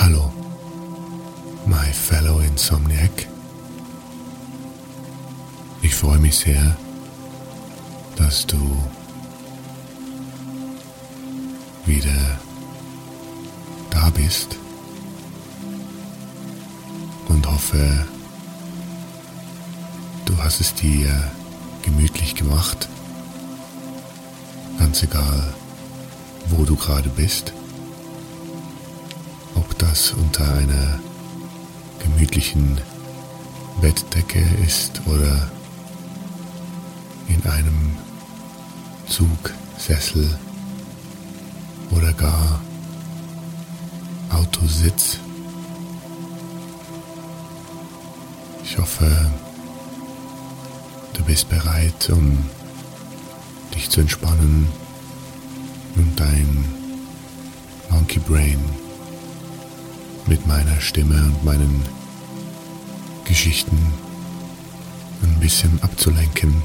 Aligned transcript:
Hallo, 0.00 0.32
my 1.66 1.92
fellow 1.92 2.38
Insomniac. 2.38 3.26
Ich 5.82 5.92
freue 5.92 6.18
mich 6.20 6.36
sehr, 6.36 6.76
dass 8.14 8.46
du 8.46 8.56
wieder 11.84 12.38
da 13.90 14.08
bist 14.10 14.56
und 17.26 17.44
hoffe, 17.50 18.06
du 20.26 20.38
hast 20.38 20.60
es 20.60 20.74
dir 20.74 21.10
gemütlich 21.82 22.36
gemacht, 22.36 22.88
ganz 24.78 25.02
egal, 25.02 25.52
wo 26.50 26.64
du 26.64 26.76
gerade 26.76 27.08
bist, 27.08 27.52
das 29.88 30.12
unter 30.12 30.44
einer 30.54 31.00
gemütlichen 31.98 32.78
Bettdecke 33.80 34.44
ist 34.66 35.00
oder 35.06 35.50
in 37.28 37.42
einem 37.50 37.96
Zugsessel 39.06 40.38
oder 41.90 42.12
gar 42.12 42.60
Autositz. 44.30 45.18
Ich 48.64 48.76
hoffe, 48.76 49.30
du 51.14 51.24
bist 51.24 51.48
bereit, 51.48 52.10
um 52.10 52.38
dich 53.74 53.88
zu 53.88 54.00
entspannen 54.00 54.68
und 55.96 56.20
dein 56.20 56.64
Monkey 57.90 58.18
Brain 58.18 58.87
mit 60.28 60.46
meiner 60.46 60.78
Stimme 60.80 61.14
und 61.14 61.42
meinen 61.42 61.82
Geschichten 63.24 63.78
ein 65.22 65.40
bisschen 65.40 65.82
abzulenken 65.82 66.62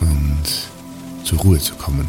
und 0.00 0.44
zur 1.24 1.38
Ruhe 1.40 1.58
zu 1.58 1.74
kommen. 1.74 2.08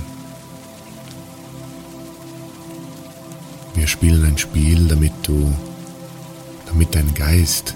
Wir 3.74 3.88
spielen 3.88 4.24
ein 4.26 4.38
Spiel, 4.38 4.88
damit 4.88 5.14
du, 5.24 5.52
damit 6.68 6.94
dein 6.94 7.12
Geist 7.16 7.74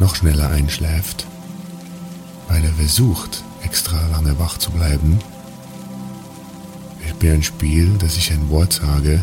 noch 0.00 0.16
schneller 0.16 0.50
einschläft, 0.50 1.26
weil 2.48 2.64
er 2.64 2.72
versucht, 2.72 3.44
extra 3.62 4.04
lange 4.08 4.36
wach 4.38 4.58
zu 4.58 4.72
bleiben. 4.72 5.20
Ich 7.04 7.10
spiele 7.10 7.34
ein 7.34 7.42
Spiel, 7.42 7.96
dass 7.98 8.16
ich 8.16 8.32
ein 8.32 8.48
Wort 8.48 8.72
sage 8.72 9.22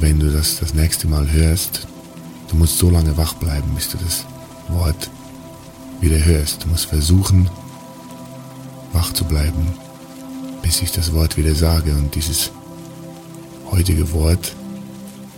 wenn 0.00 0.18
du 0.18 0.30
das 0.30 0.58
das 0.60 0.72
nächste 0.74 1.06
Mal 1.06 1.30
hörst, 1.30 1.86
du 2.48 2.56
musst 2.56 2.78
so 2.78 2.90
lange 2.90 3.16
wach 3.16 3.34
bleiben, 3.34 3.70
bis 3.74 3.90
du 3.90 3.98
das 3.98 4.24
Wort 4.68 5.10
wieder 6.00 6.24
hörst. 6.24 6.64
Du 6.64 6.68
musst 6.68 6.86
versuchen, 6.86 7.50
wach 8.92 9.12
zu 9.12 9.24
bleiben, 9.24 9.74
bis 10.62 10.80
ich 10.80 10.90
das 10.92 11.12
Wort 11.12 11.36
wieder 11.36 11.54
sage. 11.54 11.92
Und 11.92 12.14
dieses 12.14 12.50
heutige 13.70 14.10
Wort 14.12 14.54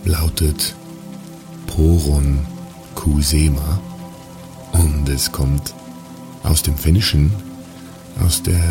lautet 0.05 0.75
Poron 1.67 2.39
Kusema. 2.95 3.79
Und 4.71 5.09
es 5.09 5.31
kommt 5.31 5.73
aus 6.43 6.63
dem 6.63 6.77
Finnischen, 6.77 7.33
aus 8.25 8.41
der, 8.41 8.63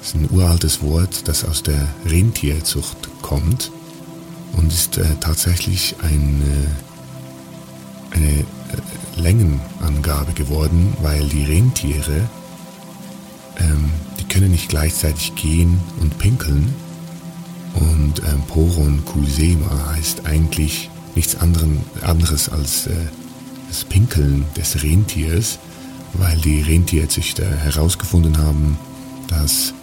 es 0.00 0.08
ist 0.08 0.14
ein 0.16 0.28
uraltes 0.30 0.82
Wort, 0.82 1.28
das 1.28 1.44
aus 1.44 1.62
der 1.62 1.88
Rentierzucht 2.06 2.96
kommt 3.22 3.70
und 4.56 4.72
ist 4.72 4.98
äh, 4.98 5.04
tatsächlich 5.20 5.94
ein, 6.02 6.42
äh, 8.12 8.16
eine 8.16 8.30
äh, 8.30 8.44
Längenangabe 9.20 10.32
geworden, 10.32 10.94
weil 11.02 11.28
die 11.28 11.44
Rentiere, 11.44 12.28
ähm, 13.58 13.90
die 14.18 14.24
können 14.24 14.50
nicht 14.50 14.68
gleichzeitig 14.68 15.34
gehen 15.34 15.80
und 16.00 16.18
pinkeln. 16.18 16.74
Und 17.74 18.20
ähm, 18.20 18.42
Poron 18.48 19.04
Kusema 19.04 19.92
heißt 19.94 20.26
eigentlich 20.26 20.90
nichts 21.14 21.36
anderen, 21.36 21.80
anderes 22.02 22.48
als 22.48 22.86
äh, 22.86 22.94
das 23.68 23.84
Pinkeln 23.84 24.44
des 24.56 24.82
Rentiers, 24.82 25.58
weil 26.14 26.36
die 26.38 26.62
Rentierzüchter 26.62 27.44
herausgefunden 27.44 28.38
haben, 28.38 28.78
dass 29.28 29.74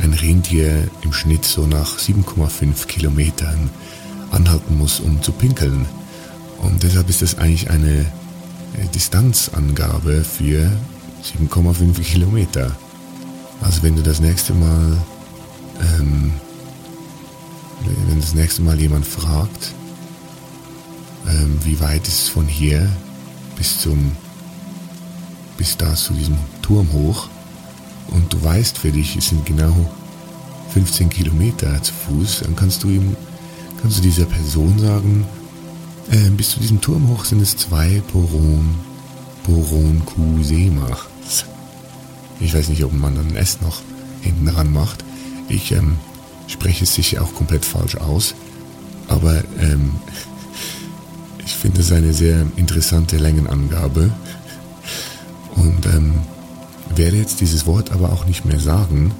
ein 0.00 0.12
Rentier 0.12 0.88
im 1.02 1.12
Schnitt 1.12 1.44
so 1.44 1.66
nach 1.66 1.98
7,5 1.98 2.86
Kilometern 2.86 3.70
anhalten 4.30 4.78
muss, 4.78 5.00
um 5.00 5.22
zu 5.22 5.32
pinkeln. 5.32 5.86
Und 6.58 6.82
deshalb 6.82 7.08
ist 7.08 7.22
das 7.22 7.38
eigentlich 7.38 7.70
eine 7.70 8.00
äh, 8.00 8.86
Distanzangabe 8.94 10.24
für 10.24 10.70
7,5 11.22 12.00
Kilometer. 12.00 12.76
Also 13.60 13.82
wenn 13.82 13.96
du 13.96 14.02
das 14.02 14.20
nächste 14.20 14.52
Mal, 14.52 14.98
ähm, 16.00 16.32
wenn 18.08 18.20
das 18.20 18.34
nächste 18.34 18.62
Mal 18.62 18.80
jemand 18.80 19.06
fragt, 19.06 19.72
ähm, 21.28 21.58
wie 21.64 21.80
weit 21.80 22.06
ist 22.06 22.22
es 22.22 22.28
von 22.28 22.46
hier 22.46 22.88
bis 23.56 23.80
zum, 23.80 24.12
bis 25.56 25.76
da 25.76 25.94
zu 25.94 26.12
diesem 26.12 26.36
Turm 26.62 26.92
hoch, 26.92 27.28
und 28.08 28.32
du 28.32 28.42
weißt 28.42 28.78
für 28.78 28.90
dich, 28.90 29.16
es 29.16 29.28
sind 29.28 29.46
genau 29.46 29.74
15 30.72 31.08
Kilometer 31.08 31.82
zu 31.82 31.92
Fuß, 31.92 32.40
dann 32.44 32.56
kannst 32.56 32.82
du 32.82 32.88
ihm, 32.88 33.16
kannst 33.80 33.98
du 33.98 34.02
dieser 34.02 34.24
Person 34.24 34.78
sagen, 34.78 35.26
äh, 36.10 36.30
bis 36.30 36.50
zu 36.50 36.60
diesem 36.60 36.80
Turm 36.80 37.08
hoch 37.08 37.24
sind 37.24 37.40
es 37.40 37.56
zwei 37.56 38.02
Poron, 38.12 38.74
Poron 39.44 40.02
Kusema. 40.04 40.96
Ich 42.40 42.54
weiß 42.54 42.68
nicht, 42.68 42.84
ob 42.84 42.92
man 42.92 43.14
dann 43.14 43.36
S 43.36 43.60
noch 43.60 43.80
hinten 44.20 44.46
dran 44.46 44.72
macht. 44.72 45.04
Ich 45.48 45.72
ähm, 45.72 45.96
spreche 46.46 46.84
es 46.84 46.94
sicher 46.94 47.22
auch 47.22 47.34
komplett 47.34 47.64
falsch 47.64 47.96
aus, 47.96 48.34
aber 49.08 49.42
ähm, 49.60 49.92
ich 51.44 51.54
finde 51.54 51.80
es 51.80 51.92
eine 51.92 52.12
sehr 52.12 52.46
interessante 52.56 53.16
Längenangabe 53.16 54.10
und 55.56 55.86
ähm, 55.86 56.14
werde 56.94 57.16
jetzt 57.16 57.40
dieses 57.40 57.66
Wort 57.66 57.92
aber 57.92 58.12
auch 58.12 58.26
nicht 58.26 58.44
mehr 58.44 58.60
sagen, 58.60 59.12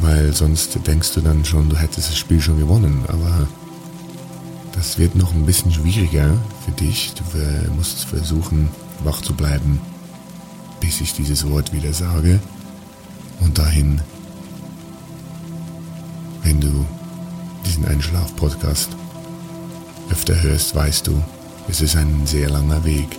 weil 0.00 0.34
sonst 0.34 0.78
denkst 0.86 1.12
du 1.14 1.20
dann 1.20 1.44
schon, 1.44 1.68
du 1.68 1.76
hättest 1.76 2.08
das 2.08 2.16
Spiel 2.18 2.40
schon 2.40 2.58
gewonnen. 2.58 3.04
Aber 3.08 3.48
das 4.72 4.98
wird 4.98 5.14
noch 5.14 5.32
ein 5.32 5.46
bisschen 5.46 5.72
schwieriger 5.72 6.36
für 6.64 6.72
dich. 6.72 7.12
Du 7.14 7.72
musst 7.72 8.04
versuchen, 8.04 8.68
wach 9.02 9.20
zu 9.20 9.34
bleiben, 9.34 9.80
bis 10.80 11.00
ich 11.00 11.14
dieses 11.14 11.48
Wort 11.48 11.72
wieder 11.72 11.92
sage. 11.92 12.40
Und 13.40 13.58
dahin, 13.58 14.00
wenn 16.42 16.60
du 16.60 16.84
diesen 17.66 17.86
Einschlaf-Podcast 17.86 18.90
öfter 20.10 20.42
hörst, 20.42 20.74
weißt 20.74 21.06
du, 21.06 21.22
es 21.68 21.80
ist 21.80 21.96
ein 21.96 22.26
sehr 22.26 22.50
langer 22.50 22.84
Weg. 22.84 23.18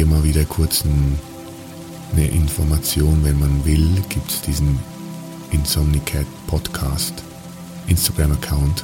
Hier 0.00 0.06
mal 0.06 0.24
wieder 0.24 0.46
kurz 0.46 0.82
ein, 0.86 1.18
eine 2.12 2.26
Information, 2.28 3.22
wenn 3.22 3.38
man 3.38 3.66
will, 3.66 4.02
gibt 4.08 4.30
es 4.30 4.40
diesen 4.40 4.78
Insomnicat 5.50 6.24
Podcast 6.46 7.22
Instagram-Account, 7.86 8.82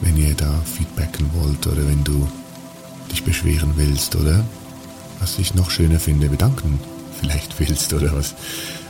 wenn 0.00 0.16
ihr 0.16 0.34
da 0.34 0.50
feedbacken 0.64 1.30
wollt 1.34 1.64
oder 1.68 1.86
wenn 1.86 2.02
du 2.02 2.26
dich 3.12 3.22
beschweren 3.22 3.74
willst 3.76 4.16
oder 4.16 4.44
was 5.20 5.38
ich 5.38 5.54
noch 5.54 5.70
schöner 5.70 6.00
finde, 6.00 6.28
bedanken 6.28 6.80
vielleicht 7.20 7.60
willst 7.60 7.92
oder 7.92 8.12
was, 8.12 8.34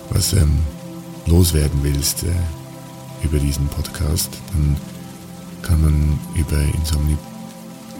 was 0.08 0.32
ähm, 0.32 0.60
loswerden 1.26 1.82
willst 1.82 2.22
äh, 2.22 3.22
über 3.22 3.38
diesen 3.38 3.68
Podcast, 3.68 4.30
dann 4.54 4.76
kann 5.60 5.82
man 5.82 6.18
über 6.36 6.58
Insomni 6.74 7.18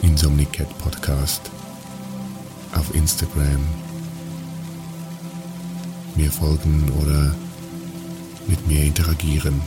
Insomnicat 0.01 0.79
Podcast 0.79 1.51
auf 2.75 2.95
Instagram 2.95 3.61
mir 6.17 6.31
folgen 6.31 6.91
oder 7.01 7.35
mit 8.47 8.67
mir 8.67 8.85
interagieren. 8.85 9.61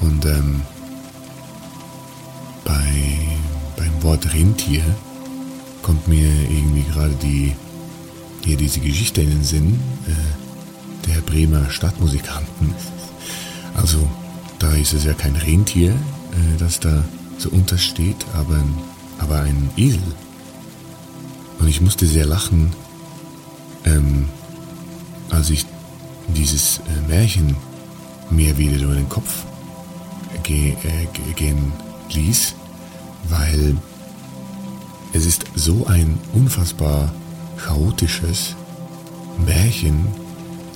Und 0.00 0.24
ähm, 0.26 0.62
bei, 2.64 2.82
beim 3.76 4.02
Wort 4.02 4.32
Rentier 4.34 4.82
kommt 5.82 6.08
mir 6.08 6.28
irgendwie 6.28 6.84
gerade 6.90 7.14
die, 7.22 7.54
hier 8.44 8.56
diese 8.56 8.80
Geschichte 8.80 9.20
in 9.20 9.30
den 9.30 9.44
Sinn 9.44 9.80
äh, 10.06 11.08
der 11.08 11.20
Bremer 11.20 11.70
Stadtmusikanten. 11.70 12.74
Also 13.74 13.98
da 14.58 14.72
ist 14.72 14.92
es 14.94 15.04
ja 15.04 15.12
kein 15.12 15.36
Rentier, 15.36 15.90
äh, 15.90 16.58
das 16.58 16.80
da 16.80 17.04
so 17.38 17.50
untersteht, 17.50 18.24
aber, 18.34 18.62
aber 19.18 19.40
ein 19.40 19.70
Esel. 19.76 20.02
Und 21.58 21.68
ich 21.68 21.80
musste 21.80 22.06
sehr 22.06 22.26
lachen, 22.26 22.72
ähm, 23.84 24.28
als 25.30 25.50
ich 25.50 25.66
dieses 26.28 26.78
äh, 26.78 27.08
Märchen 27.08 27.56
mir 28.30 28.56
wieder 28.56 28.82
über 28.82 28.94
den 28.94 29.08
Kopf 29.08 29.44
ge 30.42 30.72
äh, 30.82 31.32
gehen 31.34 31.72
ließ, 32.10 32.54
weil 33.28 33.76
es 35.12 35.26
ist 35.26 35.44
so 35.54 35.86
ein 35.86 36.18
unfassbar 36.32 37.12
chaotisches 37.56 38.56
Märchen, 39.44 40.06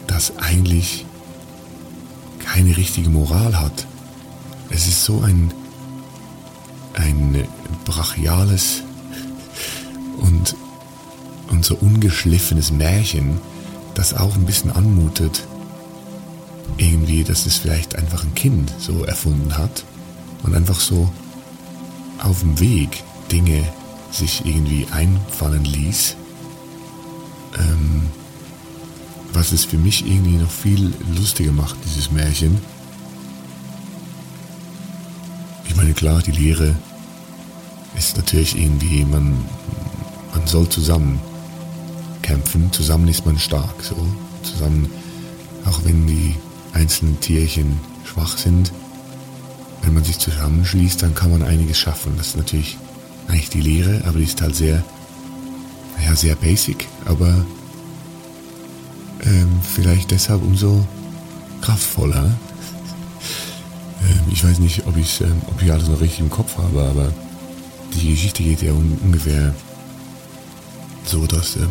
das 0.06 0.36
eigentlich 0.38 1.04
keine 2.38 2.76
richtige 2.76 3.10
Moral 3.10 3.58
hat. 3.58 3.86
Es 4.70 4.86
ist 4.86 5.04
so 5.04 5.20
ein, 5.20 5.52
ein 6.98 7.46
brachiales 7.84 8.82
und, 10.18 10.56
und 11.48 11.64
so 11.64 11.76
ungeschliffenes 11.76 12.70
Märchen, 12.72 13.38
das 13.94 14.14
auch 14.14 14.34
ein 14.34 14.44
bisschen 14.44 14.70
anmutet, 14.70 15.46
irgendwie, 16.76 17.24
dass 17.24 17.46
es 17.46 17.56
vielleicht 17.56 17.96
einfach 17.96 18.24
ein 18.24 18.34
Kind 18.34 18.72
so 18.78 19.04
erfunden 19.04 19.56
hat 19.56 19.84
und 20.42 20.54
einfach 20.54 20.80
so 20.80 21.10
auf 22.18 22.40
dem 22.40 22.58
Weg 22.60 23.02
Dinge 23.30 23.64
sich 24.10 24.44
irgendwie 24.44 24.86
einfallen 24.90 25.64
ließ, 25.64 26.16
ähm, 27.58 28.02
was 29.32 29.52
es 29.52 29.64
für 29.64 29.76
mich 29.76 30.06
irgendwie 30.06 30.36
noch 30.36 30.50
viel 30.50 30.92
lustiger 31.16 31.52
macht, 31.52 31.76
dieses 31.84 32.10
Märchen. 32.10 32.58
Meine, 35.88 35.94
klar, 35.94 36.20
die 36.20 36.32
Lehre 36.32 36.74
ist 37.96 38.18
natürlich 38.18 38.58
irgendwie, 38.58 39.06
man, 39.06 39.38
man 40.34 40.46
soll 40.46 40.68
zusammen 40.68 41.18
kämpfen, 42.20 42.70
zusammen 42.72 43.08
ist 43.08 43.24
man 43.24 43.38
stark, 43.38 43.82
so, 43.82 43.96
zusammen, 44.42 44.90
auch 45.64 45.80
wenn 45.84 46.06
die 46.06 46.34
einzelnen 46.74 47.18
Tierchen 47.20 47.80
schwach 48.04 48.36
sind, 48.36 48.70
wenn 49.80 49.94
man 49.94 50.04
sich 50.04 50.18
zusammenschließt, 50.18 51.02
dann 51.02 51.14
kann 51.14 51.30
man 51.30 51.42
einiges 51.42 51.78
schaffen. 51.78 52.12
Das 52.18 52.28
ist 52.28 52.36
natürlich 52.36 52.76
eigentlich 53.26 53.48
die 53.48 53.62
Lehre, 53.62 54.02
aber 54.04 54.18
die 54.18 54.24
ist 54.24 54.42
halt 54.42 54.56
sehr, 54.56 54.84
ja, 56.04 56.14
sehr 56.14 56.34
basic, 56.34 56.86
aber 57.06 57.46
ähm, 59.24 59.60
vielleicht 59.62 60.10
deshalb 60.10 60.42
umso 60.42 60.86
kraftvoller. 61.62 62.30
Ähm, 64.08 64.20
ich 64.30 64.44
weiß 64.44 64.58
nicht, 64.58 64.86
ob, 64.86 64.96
ich, 64.96 65.20
ähm, 65.20 65.42
ob 65.46 65.62
ich 65.62 65.70
alles 65.72 65.88
noch 65.88 66.00
richtig 66.00 66.20
im 66.20 66.30
Kopf 66.30 66.56
habe, 66.58 66.82
aber 66.82 67.12
die 67.94 68.10
Geschichte 68.10 68.42
geht 68.42 68.62
ja 68.62 68.72
un 68.72 68.98
ungefähr 69.02 69.54
so, 71.04 71.26
dass 71.26 71.56
ähm, 71.56 71.68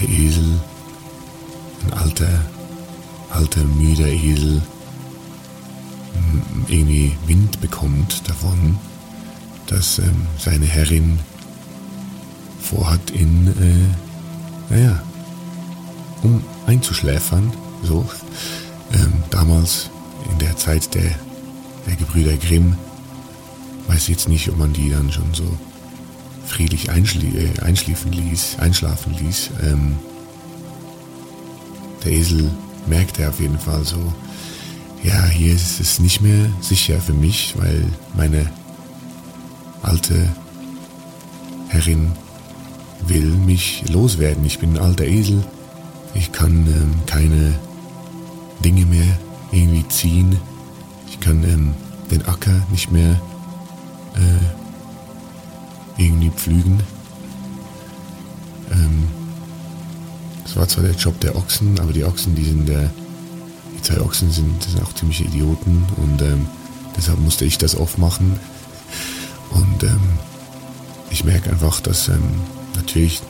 der 0.00 0.08
Esel, 0.08 0.60
ein 1.86 1.92
alter, 1.94 2.44
alter, 3.30 3.64
müder 3.64 4.08
Esel, 4.08 4.62
irgendwie 6.68 7.16
Wind 7.26 7.60
bekommt 7.60 8.28
davon, 8.28 8.78
dass 9.66 10.00
seine 10.38 10.66
Herrin 10.66 11.18
vorhat, 12.60 13.10
ihn, 13.12 13.46
äh, 13.48 14.74
naja, 14.74 15.02
um 16.22 16.42
einzuschläfern, 16.66 17.52
so. 17.82 18.06
Ähm, 18.92 19.12
damals 19.30 19.90
in 20.30 20.38
der 20.38 20.56
Zeit 20.56 20.94
der, 20.94 21.14
der 21.86 21.96
Gebrüder 21.96 22.36
Grimm, 22.36 22.76
weiß 23.86 24.08
jetzt 24.08 24.28
nicht, 24.28 24.48
ob 24.50 24.58
man 24.58 24.72
die 24.72 24.90
dann 24.90 25.12
schon 25.12 25.32
so 25.32 25.44
friedlich 26.46 26.90
einschlie 26.90 27.30
äh, 27.30 27.60
einschliefen 27.60 28.12
ließ, 28.12 28.58
einschlafen 28.58 29.14
ließ. 29.18 29.50
Ähm, 29.62 29.96
der 32.04 32.12
Esel 32.12 32.50
merkte 32.86 33.28
auf 33.28 33.40
jeden 33.40 33.58
Fall 33.58 33.84
so, 33.84 34.12
ja, 35.02 35.24
hier 35.26 35.52
ist 35.52 35.80
es 35.80 35.98
nicht 35.98 36.20
mehr 36.20 36.50
sicher 36.60 37.00
für 37.00 37.12
mich, 37.12 37.54
weil 37.56 37.84
meine 38.16 38.50
alte 39.82 40.28
Herrin 41.68 42.12
will 43.06 43.26
mich 43.26 43.84
loswerden. 43.88 44.44
Ich 44.44 44.58
bin 44.58 44.76
ein 44.76 44.82
alter 44.82 45.04
Esel. 45.04 45.44
Ich 46.14 46.32
kann 46.32 46.66
ähm, 46.66 46.94
keine 47.06 47.54
Dinge 48.64 48.86
mehr 48.86 49.18
irgendwie 49.52 49.86
ziehen. 49.88 50.38
Ich 51.08 51.20
kann 51.20 51.42
ähm, 51.44 51.74
den 52.10 52.24
Acker 52.26 52.62
nicht 52.70 52.90
mehr 52.90 53.20
äh, 54.14 56.02
irgendwie 56.02 56.30
pflügen. 56.30 56.80
Ähm, 58.70 59.08
das 60.44 60.56
war 60.56 60.68
zwar 60.68 60.84
der 60.84 60.94
Job 60.94 61.18
der 61.20 61.36
Ochsen, 61.36 61.78
aber 61.80 61.92
die 61.92 62.04
Ochsen, 62.04 62.34
die 62.34 62.44
sind 62.44 62.68
der, 62.68 62.90
die 63.76 63.82
zwei 63.82 64.00
Ochsen 64.00 64.30
sind, 64.30 64.62
sind 64.62 64.82
auch 64.82 64.92
ziemliche 64.94 65.24
Idioten 65.24 65.84
und 65.96 66.22
ähm, 66.22 66.46
deshalb 66.96 67.18
musste 67.20 67.44
ich 67.44 67.58
das 67.58 67.76
oft 67.76 67.98
machen. 67.98 68.38
Und 69.50 69.82
ähm, 69.82 70.00
ich 71.10 71.24
merke 71.24 71.50
einfach, 71.50 71.80
dass 71.80 72.08
ähm, 72.08 72.22
natürlich 72.74 73.22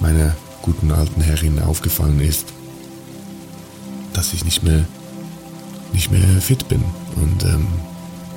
meiner 0.00 0.36
guten 0.62 0.90
alten 0.92 1.20
Herrin 1.20 1.60
aufgefallen 1.60 2.20
ist, 2.20 2.46
dass 4.12 4.32
ich 4.32 4.44
nicht 4.44 4.62
mehr, 4.62 4.84
nicht 5.92 6.10
mehr 6.10 6.40
fit 6.40 6.68
bin. 6.68 6.82
Und 7.16 7.44
ähm, 7.44 7.66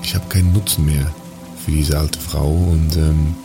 ich 0.03 0.15
habe 0.15 0.27
keinen 0.29 0.53
Nutzen 0.53 0.85
mehr 0.85 1.11
für 1.63 1.71
diese 1.71 1.97
alte 1.97 2.19
Frau. 2.19 2.49
Und 2.49 2.95
ähm, 2.97 3.35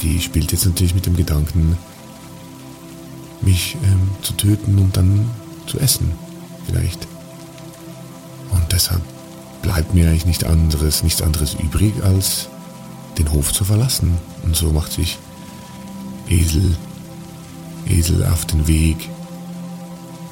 die 0.00 0.20
spielt 0.20 0.52
jetzt 0.52 0.66
natürlich 0.66 0.94
mit 0.94 1.06
dem 1.06 1.16
Gedanken, 1.16 1.76
mich 3.40 3.76
ähm, 3.84 4.10
zu 4.22 4.32
töten 4.34 4.78
und 4.78 4.96
dann 4.96 5.30
zu 5.66 5.78
essen. 5.78 6.12
Vielleicht. 6.66 7.06
Und 8.50 8.72
deshalb 8.72 9.02
bleibt 9.62 9.94
mir 9.94 10.08
eigentlich 10.08 10.26
nichts 10.26 10.44
anderes, 10.44 11.02
nichts 11.02 11.22
anderes 11.22 11.54
übrig, 11.54 11.94
als 12.02 12.48
den 13.18 13.32
Hof 13.32 13.52
zu 13.52 13.64
verlassen. 13.64 14.18
Und 14.42 14.56
so 14.56 14.72
macht 14.72 14.92
sich 14.92 15.18
Esel, 16.28 16.76
Esel 17.88 18.24
auf 18.26 18.44
den 18.46 18.66
Weg 18.66 19.08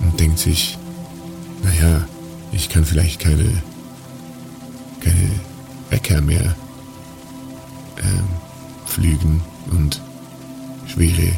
und 0.00 0.18
denkt 0.18 0.38
sich, 0.38 0.78
naja, 1.62 2.06
ich 2.52 2.68
kann 2.68 2.84
vielleicht 2.84 3.20
keine, 3.20 3.62
keine 5.00 5.30
Äcker 5.90 6.20
mehr 6.20 6.54
ähm, 8.02 8.28
pflügen 8.86 9.42
und 9.70 10.00
schwere 10.86 11.32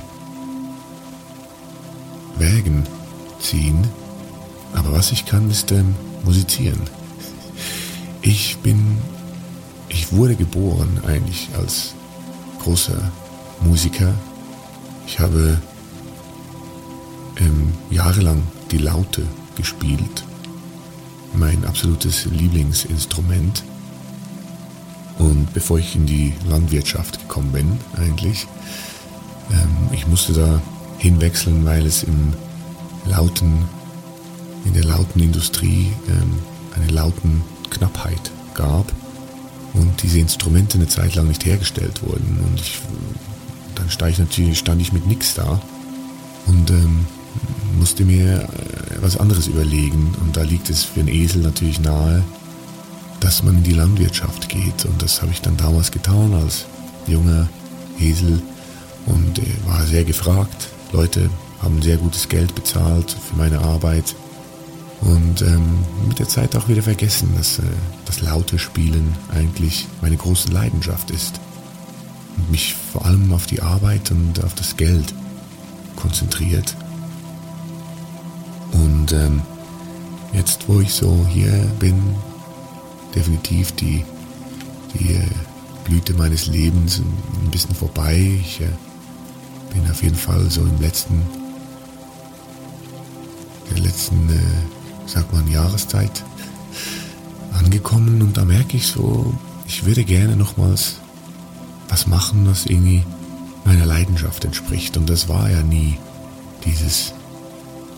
Wägen 2.39 2.87
ziehen. 3.41 3.87
Aber 4.73 4.93
was 4.93 5.13
ich 5.13 5.27
kann, 5.27 5.51
ist 5.51 5.71
ähm, 5.73 5.95
musizieren. 6.25 6.81
Ich 8.23 8.57
bin, 8.59 8.99
ich 9.89 10.13
wurde 10.13 10.35
geboren 10.35 11.01
eigentlich 11.07 11.49
als 11.59 11.95
großer 12.61 13.11
Musiker. 13.61 14.15
Ich 15.07 15.19
habe 15.19 15.59
ähm, 17.39 17.73
jahrelang 17.91 18.43
die 18.71 18.79
Laute 18.79 19.27
gespielt. 19.57 20.25
Mein 21.35 21.65
absolutes 21.65 22.27
Lieblingsinstrument. 22.27 23.63
Und 25.19 25.53
bevor 25.55 25.79
ich 25.79 25.95
in 25.95 26.07
die 26.07 26.33
Landwirtschaft 26.49 27.21
gekommen 27.21 27.53
bin, 27.53 27.79
eigentlich, 27.97 28.47
ähm, 29.51 29.89
ich 29.93 30.07
musste 30.07 30.33
da 30.33 30.61
hinwechseln, 30.99 31.65
weil 31.65 31.87
es 31.87 32.03
im 32.03 32.33
lauten, 33.07 33.65
in 34.65 34.73
der 34.75 34.85
lauten 34.85 35.21
Industrie 35.21 35.93
ähm, 36.09 36.35
eine 36.75 36.91
lauten 36.91 37.43
Knappheit 37.71 38.31
gab 38.55 38.93
und 39.75 40.03
diese 40.03 40.19
Instrumente 40.19 40.79
eine 40.79 40.89
Zeit 40.89 41.15
lang 41.15 41.29
nicht 41.29 41.45
hergestellt 41.45 42.03
wurden. 42.03 42.39
Und 42.47 42.61
ich, 42.61 42.81
dann 43.75 43.91
stand 43.91 44.13
ich 44.13 44.19
natürlich 44.19 44.59
stand 44.59 44.81
ich 44.81 44.93
mit 44.93 45.07
nichts 45.07 45.35
da 45.35 45.61
und 46.47 46.71
ähm, 46.71 47.07
musste 47.79 48.05
mir 48.05 48.49
was 49.03 49.17
anderes 49.17 49.47
überlegen. 49.47 50.15
Und 50.21 50.37
da 50.37 50.43
liegt 50.43 50.71
es 50.71 50.85
für 50.85 51.01
einen 51.01 51.09
Esel 51.09 51.43
natürlich 51.43 51.81
nahe, 51.81 52.23
dass 53.21 53.43
man 53.43 53.59
in 53.59 53.63
die 53.65 53.75
Landwirtschaft 53.75 54.49
geht. 54.49 54.85
Und 54.85 55.03
das 55.03 55.23
habe 55.23 55.33
ich 55.33 55.41
dann 55.41 55.57
damals 55.57 55.91
getan 55.91 56.35
als 56.35 56.67
junger 57.07 57.49
Esel 58.01 58.41
und 59.07 59.41
war 59.67 59.85
sehr 59.87 60.05
gefragt. 60.05 60.69
Leute 60.93 61.29
haben 61.63 61.83
sehr 61.83 61.97
gutes 61.97 62.29
Geld 62.29 62.55
bezahlt 62.55 63.11
für 63.11 63.37
meine 63.37 63.61
Arbeit 63.61 64.15
und 65.01 65.43
ähm, 65.43 65.85
mit 66.09 66.19
der 66.19 66.29
Zeit 66.29 66.55
auch 66.57 66.69
wieder 66.69 66.83
vergessen, 66.83 67.31
dass 67.37 67.59
äh, 67.59 67.63
das 68.05 68.21
laute 68.21 68.59
Spielen 68.59 69.15
eigentlich 69.33 69.87
meine 70.01 70.17
große 70.17 70.51
Leidenschaft 70.51 71.11
ist 71.11 71.41
und 72.37 72.51
mich 72.51 72.75
vor 72.93 73.05
allem 73.05 73.33
auf 73.33 73.47
die 73.47 73.63
Arbeit 73.63 74.11
und 74.11 74.43
auf 74.45 74.55
das 74.55 74.77
Geld 74.77 75.13
konzentriert. 75.97 76.77
Und 79.03 79.13
ähm, 79.15 79.43
jetzt, 80.33 80.69
wo 80.69 80.81
ich 80.81 80.95
so 80.95 81.27
hier 81.29 81.51
bin, 81.81 82.01
definitiv 83.17 83.73
die, 83.73 84.05
die 84.95 85.15
äh, 85.15 85.27
Blüte 85.83 86.15
meines 86.15 86.47
Lebens 86.47 87.01
ein 87.01 87.51
bisschen 87.51 87.75
vorbei. 87.75 88.39
Ich 88.41 88.61
äh, 88.61 88.69
bin 89.75 89.91
auf 89.91 90.05
jeden 90.05 90.15
Fall 90.15 90.49
so 90.49 90.61
im 90.61 90.81
letzten, 90.81 91.21
der 93.73 93.83
letzten, 93.83 94.31
äh, 94.31 95.09
sag 95.09 95.33
mal, 95.33 95.43
Jahreszeit 95.51 96.23
angekommen 97.55 98.23
und 98.23 98.37
da 98.37 98.45
merke 98.45 98.77
ich 98.77 98.87
so, 98.87 99.35
ich 99.67 99.85
würde 99.85 100.05
gerne 100.05 100.37
nochmals 100.37 100.99
was 101.89 102.07
machen, 102.07 102.47
was 102.47 102.67
irgendwie 102.67 103.03
meiner 103.65 103.85
Leidenschaft 103.85 104.45
entspricht. 104.45 104.97
Und 104.97 105.11
das 105.11 105.29
war 105.29 105.51
ja 105.51 105.61
nie 105.65 105.99
dieses 106.65 107.13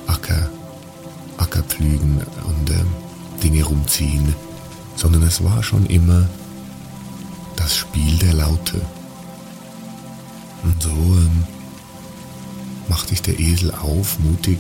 Acker, 0.06 0.48
Ackerpflügen 1.36 2.20
und 2.46 2.70
äh, 2.70 2.84
Dinge 3.42 3.64
rumziehen, 3.64 4.34
sondern 4.96 5.22
es 5.22 5.42
war 5.42 5.62
schon 5.62 5.86
immer 5.86 6.28
das 7.56 7.76
Spiel 7.76 8.18
der 8.18 8.34
Laute. 8.34 8.80
Und 10.62 10.82
so 10.82 10.90
ähm, 10.90 11.44
macht 12.88 13.08
sich 13.08 13.22
der 13.22 13.38
Esel 13.38 13.72
auf, 13.74 14.18
mutig. 14.20 14.58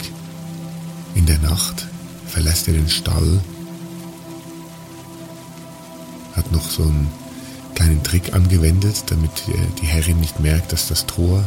In 1.14 1.26
der 1.26 1.38
Nacht 1.38 1.86
verlässt 2.26 2.68
er 2.68 2.74
den 2.74 2.88
Stall, 2.88 3.40
hat 6.34 6.50
noch 6.50 6.68
so 6.68 6.82
einen 6.82 7.08
kleinen 7.74 8.02
Trick 8.02 8.34
angewendet, 8.34 9.04
damit 9.06 9.30
äh, 9.48 9.52
die 9.80 9.86
Herrin 9.86 10.20
nicht 10.20 10.40
merkt, 10.40 10.72
dass 10.72 10.88
das 10.88 11.06
Tor 11.06 11.44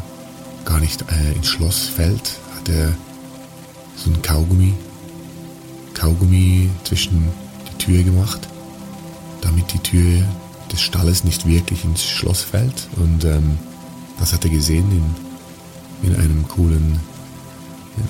gar 0.66 0.80
nicht 0.80 1.04
äh, 1.12 1.34
ins 1.34 1.48
Schloss 1.48 1.88
fällt, 1.88 2.40
hat 2.56 2.70
er 2.70 2.94
so 3.96 4.10
ein 4.10 4.22
Kaugummi, 4.22 4.74
Kaugummi 5.98 6.70
zwischen 6.84 7.28
die 7.72 7.78
Tür 7.78 8.04
gemacht, 8.04 8.48
damit 9.42 9.74
die 9.74 9.80
Tür 9.80 10.24
des 10.72 10.82
Stalles 10.82 11.24
nicht 11.24 11.46
wirklich 11.46 11.84
ins 11.84 12.04
Schloss 12.04 12.42
fällt. 12.42 12.88
Und 12.98 13.26
ähm, 13.26 13.58
das 14.20 14.34
hat 14.34 14.44
er 14.46 14.52
gesehen 14.52 14.92
in 14.92 15.28
in 16.04 16.16
einem 16.16 16.48
coolen 16.48 17.00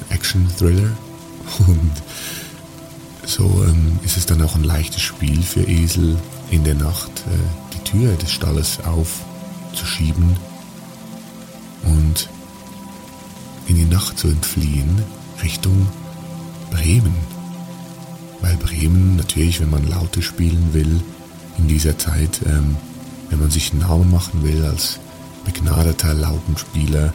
Action-Thriller. 0.09 0.89
Und 1.67 1.91
so 3.25 3.63
ähm, 3.67 3.99
ist 4.03 4.17
es 4.17 4.25
dann 4.25 4.41
auch 4.41 4.55
ein 4.55 4.63
leichtes 4.63 5.01
Spiel 5.01 5.41
für 5.41 5.63
Esel 5.63 6.17
in 6.49 6.63
der 6.63 6.75
Nacht, 6.75 7.11
äh, 7.27 7.73
die 7.73 7.83
Tür 7.83 8.13
des 8.15 8.31
Stalles 8.31 8.79
aufzuschieben 8.83 10.37
und 11.83 12.29
in 13.67 13.75
die 13.75 13.85
Nacht 13.85 14.17
zu 14.17 14.27
entfliehen 14.27 15.03
Richtung 15.43 15.87
Bremen. 16.71 17.15
Weil 18.41 18.55
Bremen 18.57 19.15
natürlich, 19.15 19.59
wenn 19.59 19.69
man 19.69 19.87
Laute 19.87 20.21
spielen 20.21 20.73
will, 20.73 21.01
in 21.57 21.67
dieser 21.67 21.97
Zeit, 21.97 22.41
ähm, 22.45 22.75
wenn 23.29 23.39
man 23.39 23.51
sich 23.51 23.71
einen 23.71 23.81
Namen 23.81 24.11
machen 24.11 24.43
will 24.43 24.63
als 24.65 24.99
begnadeter 25.45 26.13
Lautenspieler, 26.13 27.13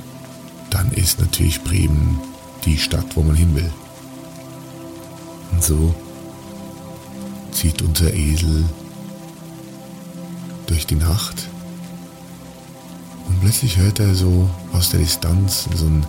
dann 0.70 0.90
ist 0.92 1.20
natürlich 1.20 1.62
Bremen 1.62 2.18
die 2.64 2.78
Stadt, 2.78 3.16
wo 3.16 3.22
man 3.22 3.36
hin 3.36 3.54
will. 3.54 3.70
Und 5.52 5.62
so 5.62 5.94
zieht 7.52 7.82
unser 7.82 8.12
Esel 8.12 8.64
durch 10.66 10.86
die 10.86 10.96
Nacht 10.96 11.48
und 13.32 13.40
plötzlich 13.40 13.76
hört 13.76 14.00
er 14.00 14.14
so 14.14 14.48
aus 14.72 14.90
der 14.90 15.00
Distanz 15.00 15.68
so 15.74 15.86
ein 15.86 16.06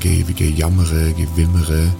Gejammere, 0.00 1.12
Gewimmere 1.12 1.92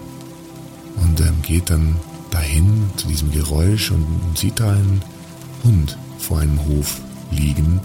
und 0.96 1.20
ähm, 1.20 1.42
geht 1.42 1.70
dann 1.70 1.96
dahin 2.30 2.90
zu 2.96 3.08
diesem 3.08 3.30
Geräusch 3.30 3.90
und 3.90 4.06
sieht 4.36 4.60
da 4.60 4.72
einen 4.72 5.02
Hund 5.64 5.96
vor 6.18 6.38
einem 6.40 6.64
Hof 6.66 7.00
liegen, 7.30 7.80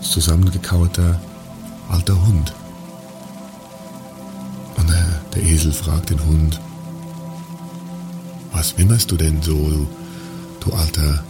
zusammengekauerter 0.00 1.20
alter 1.88 2.26
Hund. 2.26 2.52
Der 5.38 5.46
Esel 5.46 5.72
fragt 5.72 6.10
den 6.10 6.24
Hund, 6.26 6.60
was 8.50 8.76
wimmerst 8.76 9.08
du 9.08 9.16
denn 9.16 9.40
so, 9.40 9.54
du, 9.54 9.86
du 10.58 10.72
alter, 10.72 11.22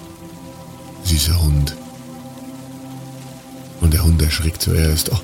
süßer 1.05 1.39
Hund? 1.43 1.77
Und 3.83 3.93
der 3.93 4.03
Hund 4.05 4.23
erschrickt 4.23 4.63
zuerst, 4.63 5.13
oh, 5.13 5.21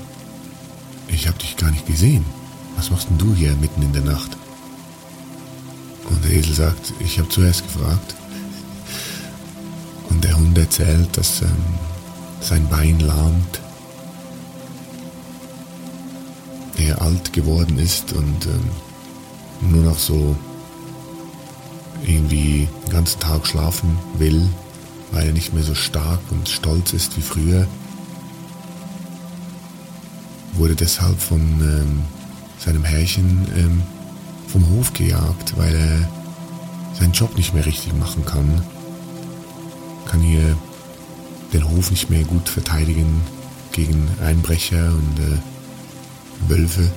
ich 1.08 1.26
hab 1.26 1.38
dich 1.38 1.56
gar 1.56 1.70
nicht 1.70 1.86
gesehen. 1.86 2.26
Was 2.76 2.90
machst 2.90 3.08
denn 3.08 3.16
du 3.16 3.34
hier 3.34 3.56
mitten 3.56 3.80
in 3.80 3.94
der 3.94 4.02
Nacht? 4.02 4.36
Und 6.08 6.24
der 6.24 6.32
Esel 6.32 6.54
sagt, 6.54 6.92
ich 7.00 7.18
habe 7.18 7.28
zuerst 7.28 7.62
gefragt. 7.62 8.14
Und 10.10 10.22
der 10.22 10.36
Hund 10.36 10.56
erzählt, 10.58 11.16
dass 11.16 11.42
ähm, 11.42 11.64
sein 12.40 12.68
Bein 12.68 13.00
lahmt 13.00 13.60
er 16.76 17.00
alt 17.00 17.32
geworden 17.32 17.78
ist 17.78 18.12
und 18.12 18.46
ähm, 18.46 19.70
nur 19.72 19.84
noch 19.84 19.98
so 19.98 20.36
irgendwie 22.06 22.68
den 22.84 22.92
ganzen 22.92 23.20
Tag 23.20 23.46
schlafen 23.46 23.98
will, 24.18 24.48
weil 25.12 25.26
er 25.26 25.32
nicht 25.32 25.54
mehr 25.54 25.62
so 25.62 25.74
stark 25.74 26.20
und 26.30 26.48
stolz 26.48 26.92
ist 26.92 27.16
wie 27.16 27.22
früher, 27.22 27.66
wurde 30.54 30.74
deshalb 30.74 31.18
von 31.20 31.40
ähm, 31.40 32.02
seinem 32.58 32.84
Herrchen 32.84 33.46
ähm, 33.56 33.82
vom 34.54 34.70
Hof 34.70 34.92
gejagt, 34.92 35.56
weil 35.56 35.74
er 35.74 36.08
seinen 36.96 37.10
Job 37.10 37.36
nicht 37.36 37.54
mehr 37.54 37.66
richtig 37.66 37.92
machen 37.92 38.24
kann, 38.24 38.62
kann 40.06 40.20
hier 40.20 40.56
den 41.52 41.68
Hof 41.68 41.90
nicht 41.90 42.08
mehr 42.08 42.22
gut 42.22 42.48
verteidigen 42.48 43.20
gegen 43.72 44.08
Einbrecher 44.24 44.92
und 44.92 45.18
äh, 45.18 46.48
Wölfe. 46.48 46.88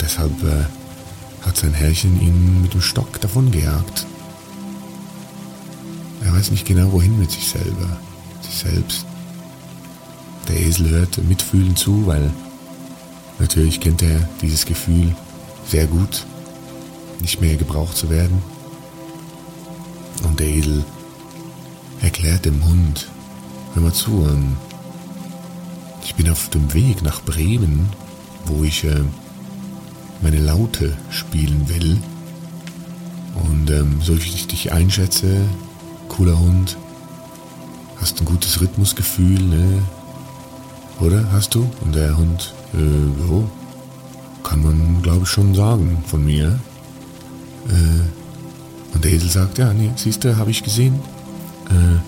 Deshalb 0.00 0.32
äh, 0.42 1.44
hat 1.44 1.58
sein 1.58 1.74
Herrchen 1.74 2.18
ihn 2.18 2.62
mit 2.62 2.72
dem 2.72 2.80
Stock 2.80 3.20
davongejagt. 3.20 4.06
Er 6.24 6.32
weiß 6.32 6.50
nicht 6.50 6.64
genau 6.64 6.92
wohin 6.92 7.18
mit 7.18 7.30
sich 7.30 7.46
selber, 7.46 8.00
sich 8.40 8.54
selbst. 8.54 9.04
Der 10.48 10.58
Esel 10.58 10.88
hört 10.88 11.18
mitfühlend 11.28 11.78
zu, 11.78 12.06
weil 12.06 12.30
natürlich 13.38 13.80
kennt 13.80 14.00
er 14.00 14.26
dieses 14.40 14.64
Gefühl 14.64 15.14
sehr 15.68 15.86
gut, 15.86 16.24
nicht 17.20 17.40
mehr 17.40 17.56
gebraucht 17.56 17.96
zu 17.96 18.10
werden. 18.10 18.42
Und 20.24 20.40
der 20.40 20.48
Esel 20.48 20.84
erklärt 22.00 22.44
dem 22.44 22.64
Hund, 22.64 23.08
hör 23.74 23.82
mal 23.82 23.92
zu, 23.92 24.26
ähm, 24.28 24.56
ich 26.02 26.14
bin 26.14 26.30
auf 26.30 26.48
dem 26.50 26.72
Weg 26.72 27.02
nach 27.02 27.22
Bremen, 27.22 27.88
wo 28.44 28.64
ich 28.64 28.84
äh, 28.84 29.02
meine 30.22 30.40
Laute 30.40 30.96
spielen 31.10 31.68
will. 31.68 31.98
Und 33.34 33.70
ähm, 33.70 34.00
so 34.00 34.16
wie 34.16 34.28
ich 34.28 34.46
dich 34.46 34.72
einschätze, 34.72 35.42
cooler 36.08 36.38
Hund, 36.38 36.76
hast 38.00 38.20
ein 38.20 38.24
gutes 38.24 38.60
Rhythmusgefühl, 38.60 39.42
ne? 39.42 39.82
Oder 41.00 41.30
hast 41.32 41.54
du? 41.54 41.68
Und 41.82 41.94
der 41.94 42.16
Hund, 42.16 42.54
äh, 42.72 43.28
jo, 43.28 43.50
kann 44.46 44.62
man 44.62 45.02
glaube 45.02 45.24
ich 45.24 45.28
schon 45.28 45.54
sagen 45.54 46.02
von 46.06 46.24
mir. 46.24 46.58
Äh, 47.68 48.94
und 48.94 49.04
der 49.04 49.12
Esel 49.12 49.28
sagt, 49.28 49.58
ja, 49.58 49.72
nee, 49.72 49.90
siehst 49.96 50.24
du, 50.24 50.36
habe 50.36 50.50
ich 50.50 50.62
gesehen. 50.62 50.94
Äh, 51.68 51.98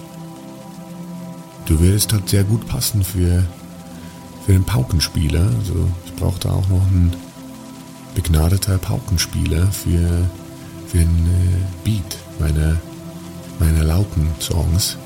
du 1.66 1.80
würdest 1.80 2.12
halt 2.12 2.28
sehr 2.28 2.44
gut 2.44 2.66
passen 2.68 3.02
für, 3.02 3.44
für 4.46 4.52
den 4.52 4.64
Paukenspieler. 4.64 5.50
Also 5.58 5.88
ich 6.06 6.14
brauche 6.14 6.38
da 6.38 6.50
auch 6.50 6.68
noch 6.68 6.86
einen 6.86 7.14
begnadeter 8.14 8.78
Paukenspieler 8.78 9.66
für, 9.72 10.30
für 10.86 10.98
den 10.98 11.26
äh, 11.26 11.84
Beat 11.84 12.16
meiner, 12.38 12.76
meiner 13.58 13.84
lauten 13.84 14.28
Songs. 14.38 14.96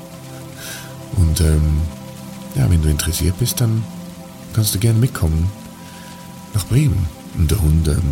Und 1.17 1.41
ähm, 1.41 1.81
ja, 2.55 2.69
wenn 2.69 2.81
du 2.81 2.89
interessiert 2.89 3.37
bist, 3.39 3.59
dann 3.59 3.83
kannst 4.53 4.75
du 4.75 4.79
gerne 4.79 4.99
mitkommen 4.99 5.51
nach 6.53 6.65
Bremen. 6.67 7.07
Und 7.35 7.49
der 7.49 7.61
Hund 7.61 7.87
ähm, 7.87 8.11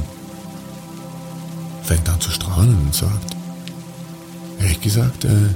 fängt 1.83 2.07
an 2.09 2.19
zu 2.19 2.31
strahlen 2.31 2.77
und 2.85 2.93
sagt, 2.95 3.35
ehrlich 4.59 4.81
gesagt, 4.81 5.25
äh, 5.25 5.49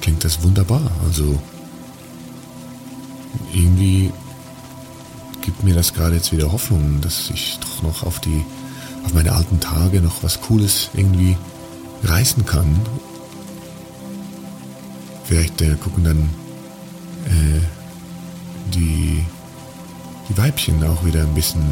klingt 0.00 0.24
das 0.24 0.42
wunderbar. 0.42 0.90
Also 1.04 1.38
irgendwie 3.52 4.12
gibt 5.40 5.62
mir 5.62 5.74
das 5.74 5.94
gerade 5.94 6.16
jetzt 6.16 6.32
wieder 6.32 6.52
Hoffnung, 6.52 7.00
dass 7.00 7.30
ich 7.30 7.58
doch 7.60 7.82
noch 7.82 8.02
auf 8.02 8.20
die, 8.20 8.44
auf 9.04 9.14
meine 9.14 9.32
alten 9.32 9.60
Tage 9.60 10.00
noch 10.00 10.22
was 10.22 10.40
Cooles 10.40 10.90
irgendwie 10.94 11.36
reißen 12.04 12.44
kann. 12.44 12.80
Vielleicht 15.24 15.60
äh, 15.62 15.74
gucken 15.82 16.04
dann 16.04 16.30
äh, 17.26 17.60
die, 18.74 19.22
die 20.28 20.38
Weibchen 20.38 20.82
auch 20.84 21.04
wieder 21.04 21.22
ein 21.22 21.34
bisschen, 21.34 21.62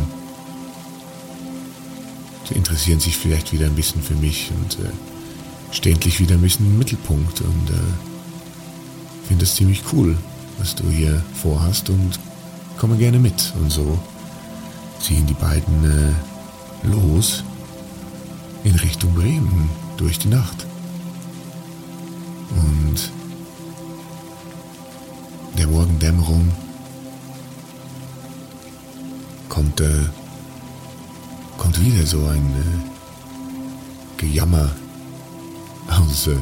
interessieren 2.51 3.01
sich 3.01 3.17
vielleicht 3.17 3.53
wieder 3.53 3.67
ein 3.67 3.75
bisschen 3.75 4.03
für 4.03 4.15
mich 4.15 4.51
und 4.55 4.75
äh, 4.85 4.91
stehen 5.73 5.95
endlich 5.95 6.21
wieder 6.21 6.35
ein 6.35 6.41
bisschen 6.41 6.67
im 6.67 6.79
Mittelpunkt 6.79 7.41
und 7.41 7.71
äh, 7.71 9.27
finde 9.27 9.45
es 9.45 9.55
ziemlich 9.55 9.83
cool, 9.93 10.17
was 10.59 10.75
du 10.75 10.89
hier 10.89 11.23
vorhast 11.35 11.91
und 11.91 12.19
komme 12.79 12.97
gerne 12.97 13.19
mit. 13.19 13.53
Und 13.61 13.71
so 13.71 13.99
ziehen 15.01 15.27
die 15.27 15.35
beiden 15.35 15.85
äh, 15.85 16.87
los 16.87 17.43
in 18.65 18.75
Richtung 18.77 19.15
Bremen 19.15 19.69
durch 19.97 20.19
die 20.19 20.29
Nacht. 20.29 20.67
Und 22.51 23.11
der 25.59 25.67
Morgendämmerung 25.67 26.51
kommt, 29.49 29.81
äh, 29.81 30.05
kommt 31.57 31.81
wieder 31.81 32.07
so 32.07 32.27
ein 32.27 32.45
äh, 32.55 34.17
Gejammer 34.17 34.71
aus, 35.89 36.29
äh, 36.29 36.37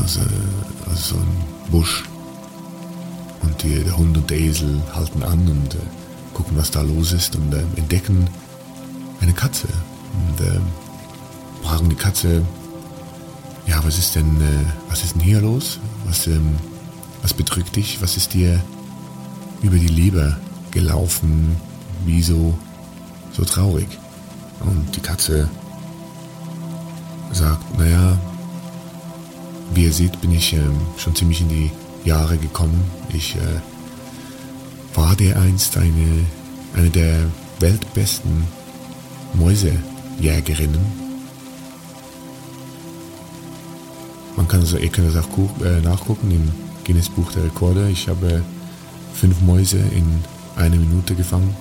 aus, 0.00 0.16
äh, 0.16 0.90
aus 0.90 1.08
so 1.08 1.16
einem 1.16 1.70
Busch. 1.70 2.04
Und 3.42 3.62
die, 3.62 3.82
der 3.82 3.96
Hund 3.96 4.16
und 4.16 4.30
der 4.30 4.38
Esel 4.38 4.80
halten 4.94 5.22
an 5.22 5.48
und 5.48 5.74
äh, 5.74 5.78
gucken, 6.34 6.56
was 6.56 6.70
da 6.70 6.82
los 6.82 7.12
ist 7.12 7.36
und 7.36 7.52
äh, 7.52 7.62
entdecken 7.76 8.26
eine 9.20 9.32
Katze. 9.32 9.68
Und 10.14 10.46
äh, 10.46 10.60
fragen 11.62 11.88
die 11.88 11.96
Katze, 11.96 12.42
ja, 13.66 13.82
was 13.84 13.98
ist 13.98 14.16
denn, 14.16 14.36
was 14.88 15.04
ist 15.04 15.14
denn 15.14 15.22
hier 15.22 15.40
los? 15.40 15.78
Was, 16.04 16.26
ähm, 16.26 16.56
was 17.22 17.32
bedrückt 17.32 17.76
dich? 17.76 18.02
Was 18.02 18.16
ist 18.16 18.34
dir 18.34 18.60
über 19.62 19.76
die 19.76 19.86
Leber 19.86 20.36
gelaufen? 20.72 21.56
Wieso 22.04 22.58
so 23.32 23.44
traurig? 23.44 23.88
Und 24.60 24.94
die 24.94 25.00
Katze 25.00 25.48
sagt, 27.32 27.78
naja, 27.78 28.18
wie 29.74 29.84
ihr 29.84 29.92
seht, 29.92 30.20
bin 30.20 30.32
ich 30.32 30.52
äh, 30.52 30.60
schon 30.98 31.14
ziemlich 31.14 31.40
in 31.40 31.48
die 31.48 31.70
Jahre 32.04 32.36
gekommen. 32.36 32.82
Ich 33.12 33.36
äh, 33.36 33.60
war 34.94 35.16
der 35.16 35.40
einst 35.40 35.76
eine, 35.76 36.26
eine 36.74 36.90
der 36.90 37.24
weltbesten 37.60 38.44
Mäusejägerinnen. 39.34 41.02
Man 44.36 44.48
kann 44.48 44.60
also, 44.60 44.76
ihr 44.76 44.88
könnt 44.88 45.14
das 45.14 45.24
auch 45.24 45.64
äh, 45.64 45.80
nachgucken 45.80 46.30
im 46.30 46.52
Guinness 46.84 47.08
Buch 47.08 47.30
der 47.32 47.44
Rekorde. 47.44 47.88
Ich 47.90 48.08
habe 48.08 48.42
fünf 49.14 49.40
Mäuse 49.42 49.78
in 49.78 50.06
einer 50.56 50.76
Minute 50.76 51.14
gefangen. 51.14 51.54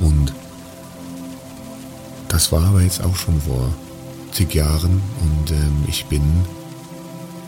Und 0.00 0.32
das 2.28 2.52
war 2.52 2.64
aber 2.64 2.82
jetzt 2.82 3.02
auch 3.02 3.16
schon 3.16 3.40
vor 3.40 3.68
zig 4.32 4.54
Jahren 4.54 5.00
und 5.22 5.50
ähm, 5.50 5.84
ich 5.86 6.04
bin 6.06 6.22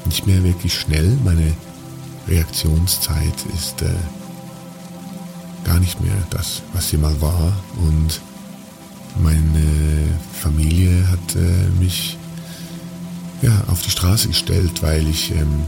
nicht 0.07 0.27
mehr 0.27 0.43
wirklich 0.43 0.75
schnell. 0.75 1.19
Meine 1.25 1.53
Reaktionszeit 2.27 3.35
ist 3.55 3.83
äh, 3.83 3.91
gar 5.65 5.79
nicht 5.81 6.01
mehr 6.01 6.17
das, 6.31 6.63
was 6.73 6.89
sie 6.89 6.97
mal 6.97 7.21
war. 7.21 7.53
Und 7.77 8.21
meine 9.23 10.09
Familie 10.33 11.07
hat 11.09 11.37
äh, 11.37 11.69
mich 11.79 12.17
ja, 13.43 13.53
auf 13.69 13.83
die 13.83 13.91
Straße 13.91 14.29
gestellt, 14.29 14.83
weil 14.83 15.07
ich 15.09 15.33
ähm, 15.33 15.65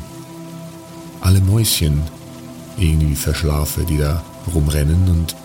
alle 1.20 1.40
Mäuschen 1.40 2.02
irgendwie 2.78 3.16
verschlafe, 3.16 3.84
die 3.84 3.98
da 3.98 4.22
rumrennen 4.52 5.08
und 5.08 5.36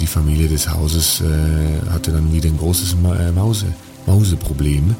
die 0.00 0.06
Familie 0.06 0.48
des 0.48 0.68
Hauses 0.68 1.20
äh, 1.20 1.90
hatte 1.90 2.12
dann 2.12 2.32
wieder 2.32 2.48
ein 2.48 2.56
großes 2.56 2.94
äh, 2.94 3.32
Mause, 3.32 3.66
Mauseproblem 4.06 4.94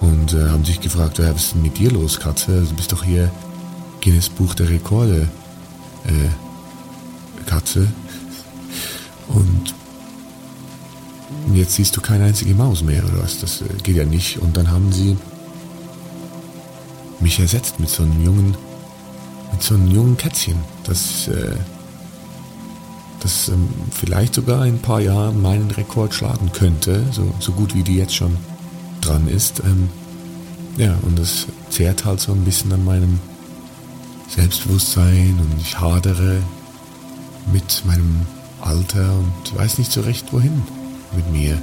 und 0.00 0.34
äh, 0.34 0.48
haben 0.48 0.64
sich 0.64 0.80
gefragt, 0.80 1.18
was 1.18 1.36
ist 1.36 1.54
denn 1.54 1.62
mit 1.62 1.78
dir 1.78 1.90
los, 1.90 2.18
Katze? 2.20 2.62
Du 2.68 2.74
bist 2.74 2.92
doch 2.92 3.04
hier 3.04 3.30
Guinness 4.02 4.28
Buch 4.28 4.54
der 4.54 4.68
Rekorde, 4.68 5.28
äh, 6.06 7.46
Katze. 7.46 7.88
Und 9.28 9.74
jetzt 11.54 11.74
siehst 11.74 11.96
du 11.96 12.00
keine 12.00 12.24
einzige 12.24 12.54
Maus 12.54 12.82
mehr 12.82 13.02
oder 13.04 13.22
was? 13.22 13.40
Das 13.40 13.62
äh, 13.62 13.64
geht 13.82 13.96
ja 13.96 14.04
nicht. 14.04 14.38
Und 14.38 14.56
dann 14.56 14.70
haben 14.70 14.92
sie 14.92 15.16
mich 17.20 17.40
ersetzt 17.40 17.80
mit 17.80 17.88
so 17.88 18.02
einem 18.02 18.22
jungen, 18.22 18.56
mit 19.52 19.62
so 19.62 19.74
einem 19.74 19.90
jungen 19.90 20.16
Kätzchen, 20.16 20.56
das, 20.84 21.28
äh, 21.28 21.56
das 23.24 23.48
ähm, 23.48 23.68
vielleicht 23.90 24.34
sogar 24.34 24.66
in 24.66 24.74
ein 24.74 24.82
paar 24.82 25.00
Jahren 25.00 25.40
meinen 25.40 25.70
Rekord 25.70 26.14
schlagen 26.14 26.52
könnte, 26.52 27.04
so, 27.10 27.34
so 27.40 27.52
gut 27.52 27.74
wie 27.74 27.82
die 27.82 27.96
jetzt 27.96 28.14
schon 28.14 28.36
dran 29.00 29.26
ist. 29.26 29.60
Ähm, 29.60 29.88
ja, 30.76 30.94
und 31.02 31.18
das 31.18 31.46
zehrt 31.70 32.04
halt 32.04 32.20
so 32.20 32.32
ein 32.32 32.44
bisschen 32.44 32.72
an 32.72 32.84
meinem 32.84 33.18
Selbstbewusstsein 34.28 35.38
und 35.40 35.60
ich 35.60 35.80
hadere 35.80 36.42
mit 37.52 37.82
meinem 37.86 38.26
Alter 38.60 39.14
und 39.14 39.58
weiß 39.58 39.78
nicht 39.78 39.90
so 39.90 40.02
recht 40.02 40.32
wohin 40.32 40.62
mit 41.16 41.30
mir. 41.32 41.58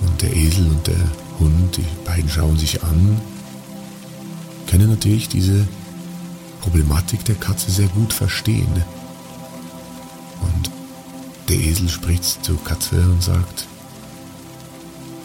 Und 0.00 0.22
der 0.22 0.34
Esel 0.34 0.66
und 0.66 0.86
der 0.86 1.10
Hund, 1.38 1.76
die 1.76 1.84
beiden 2.06 2.30
schauen 2.30 2.56
sich 2.56 2.82
an, 2.82 3.20
können 4.66 4.88
natürlich 4.88 5.28
diese 5.28 5.66
Problematik 6.62 7.24
der 7.26 7.34
Katze 7.34 7.70
sehr 7.70 7.88
gut 7.88 8.12
verstehen. 8.12 8.82
Und 10.42 10.70
der 11.48 11.56
Esel 11.56 11.88
spricht 11.88 12.44
zur 12.44 12.62
Katze 12.64 12.96
und 12.96 13.22
sagt, 13.22 13.66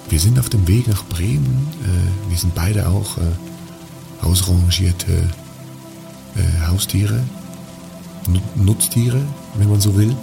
wir 0.10 0.20
sind 0.20 0.40
auf 0.40 0.50
dem 0.50 0.68
Weg 0.68 0.88
nach 0.88 1.04
Bremen. 1.06 1.68
Äh, 1.84 2.30
wir 2.30 2.38
sind 2.38 2.56
beide 2.56 2.88
auch 2.88 3.18
äh, 3.18 4.26
ausrangierte 4.26 5.30
äh, 6.36 6.68
Haustiere, 6.68 7.24
Nutztiere, 8.56 9.22
wenn 9.56 9.70
man 9.70 9.82
so 9.82 9.96
will. 9.96 10.16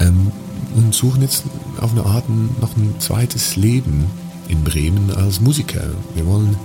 Ähm, 0.00 0.32
und 0.74 0.94
suchen 0.94 1.22
jetzt 1.22 1.44
auf 1.80 1.92
eine 1.92 2.04
Art 2.06 2.24
noch 2.28 2.76
ein 2.76 2.94
zweites 2.98 3.56
Leben 3.56 4.06
in 4.48 4.64
Bremen 4.64 5.10
als 5.14 5.40
Musiker. 5.40 5.84
Wir 6.14 6.26
wollen 6.26 6.56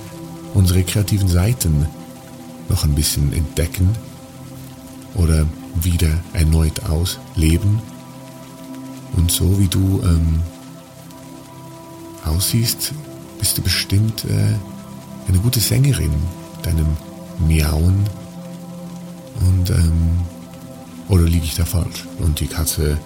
unsere 0.53 0.83
kreativen 0.83 1.27
Seiten 1.27 1.87
noch 2.69 2.83
ein 2.83 2.95
bisschen 2.95 3.33
entdecken 3.33 3.89
oder 5.13 5.45
wieder 5.83 6.09
erneut 6.33 6.83
ausleben. 6.85 7.81
Und 9.15 9.31
so 9.31 9.59
wie 9.59 9.67
du 9.67 10.01
ähm, 10.03 10.41
aussiehst, 12.25 12.93
bist 13.39 13.57
du 13.57 13.61
bestimmt 13.61 14.25
äh, 14.25 14.55
eine 15.27 15.39
gute 15.39 15.59
Sängerin, 15.59 16.13
deinem 16.63 16.97
Miauen. 17.47 18.03
Und, 19.41 19.69
ähm, 19.69 20.19
oder 21.09 21.23
liege 21.23 21.45
ich 21.45 21.55
da 21.55 21.65
falsch? 21.65 22.05
Und 22.19 22.39
die 22.39 22.47
Katze 22.47 22.97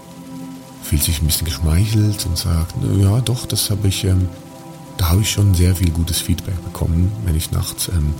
fühlt 0.83 1.03
sich 1.03 1.21
ein 1.21 1.27
bisschen 1.27 1.45
geschmeichelt 1.45 2.25
und 2.25 2.37
sagt, 2.37 2.73
ja 2.97 3.19
doch, 3.21 3.45
das 3.45 3.69
habe 3.69 3.87
ich, 3.87 4.03
ähm, 4.03 4.27
da 4.97 5.09
habe 5.09 5.21
ich 5.21 5.31
schon 5.31 5.53
sehr 5.53 5.75
viel 5.75 5.91
gutes 5.91 6.19
Feedback 6.19 6.61
bekommen, 6.63 7.11
wenn 7.25 7.35
ich 7.35 7.51
nachts 7.51 7.89
ähm, 7.89 8.13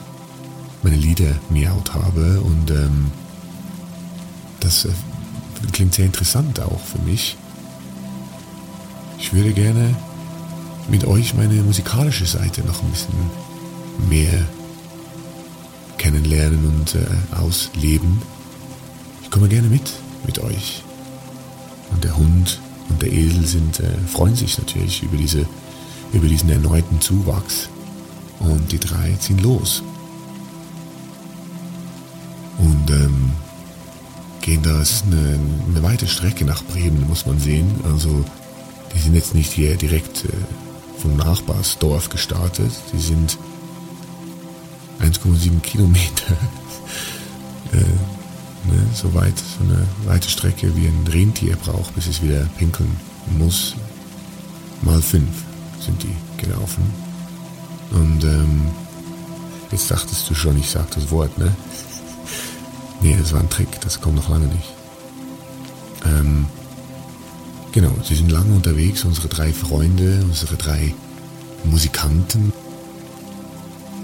meine 0.83 0.97
Lieder 0.97 1.35
miaut 1.49 1.93
habe. 1.93 2.41
Und 2.41 2.71
ähm, 2.71 3.11
das 4.63 4.85
äh, 4.85 4.89
klingt 5.71 5.93
sehr 5.93 6.05
interessant 6.05 6.59
auch 6.59 6.79
für 6.79 6.99
mich. 6.99 7.37
Ich 9.19 9.33
würde 9.33 9.53
gerne 9.53 9.95
mit 10.89 11.05
euch 11.05 11.33
meine 11.35 11.61
musikalische 11.61 12.25
Seite 12.25 12.61
noch 12.61 12.81
ein 12.81 12.89
bisschen 12.89 13.13
mehr 14.09 14.45
kennenlernen 15.97 16.65
und 16.65 16.95
äh, 16.95 17.05
ausleben. 17.35 18.21
Ich 19.23 19.29
komme 19.29 19.47
gerne 19.47 19.67
mit 19.67 19.91
mit 20.25 20.39
euch. 20.39 20.83
Und 21.91 22.03
der 22.03 22.15
Hund 22.15 22.59
und 22.89 23.01
der 23.01 23.11
Esel 23.11 23.45
sind, 23.45 23.79
äh, 23.79 23.89
freuen 24.07 24.35
sich 24.35 24.57
natürlich 24.57 25.03
über, 25.03 25.17
diese, 25.17 25.45
über 26.13 26.27
diesen 26.27 26.49
erneuten 26.49 27.01
Zuwachs. 27.01 27.69
Und 28.39 28.71
die 28.71 28.79
drei 28.79 29.15
ziehen 29.19 29.39
los. 29.39 29.83
Gehen 34.51 34.63
da, 34.63 34.81
ist 34.81 35.05
eine, 35.05 35.39
eine 35.69 35.81
weite 35.81 36.09
Strecke 36.09 36.43
nach 36.43 36.61
Bremen, 36.65 37.07
muss 37.07 37.25
man 37.25 37.39
sehen. 37.39 37.73
Also 37.85 38.25
die 38.93 38.99
sind 38.99 39.15
jetzt 39.15 39.33
nicht 39.33 39.49
hier 39.49 39.77
direkt 39.77 40.25
äh, 40.25 41.01
vom 41.01 41.15
Nachbarsdorf 41.15 42.09
gestartet. 42.09 42.69
Die 42.91 42.99
sind 42.99 43.37
1,7 44.99 45.61
Kilometer. 45.61 46.33
äh, 47.71 47.77
ne, 47.77 48.85
so 48.93 49.13
weit, 49.13 49.37
so 49.37 49.63
eine 49.63 49.87
weite 50.03 50.29
Strecke 50.29 50.75
wie 50.75 50.87
ein 50.87 51.07
Rentier 51.09 51.55
braucht, 51.55 51.95
bis 51.95 52.07
es 52.07 52.21
wieder 52.21 52.45
pinkeln 52.57 52.91
muss. 53.37 53.75
Mal 54.81 55.01
fünf 55.01 55.31
sind 55.79 56.03
die 56.03 56.43
gelaufen. 56.43 56.83
Und 57.91 58.21
ähm, 58.25 58.63
jetzt 59.71 59.89
dachtest 59.89 60.29
du 60.29 60.35
schon, 60.35 60.59
ich 60.59 60.69
sag 60.69 60.91
das 60.91 61.09
Wort, 61.09 61.37
ne? 61.37 61.55
Nee, 63.01 63.15
das 63.19 63.33
war 63.33 63.39
ein 63.39 63.49
Trick, 63.49 63.81
das 63.81 63.99
kommt 63.99 64.15
noch 64.15 64.29
lange 64.29 64.47
nicht. 64.47 64.73
Ähm, 66.05 66.45
genau, 67.71 67.91
sie 68.03 68.15
sind 68.15 68.31
lange 68.31 68.53
unterwegs, 68.53 69.03
unsere 69.03 69.27
drei 69.27 69.51
Freunde, 69.53 70.23
unsere 70.23 70.55
drei 70.55 70.93
Musikanten 71.63 72.53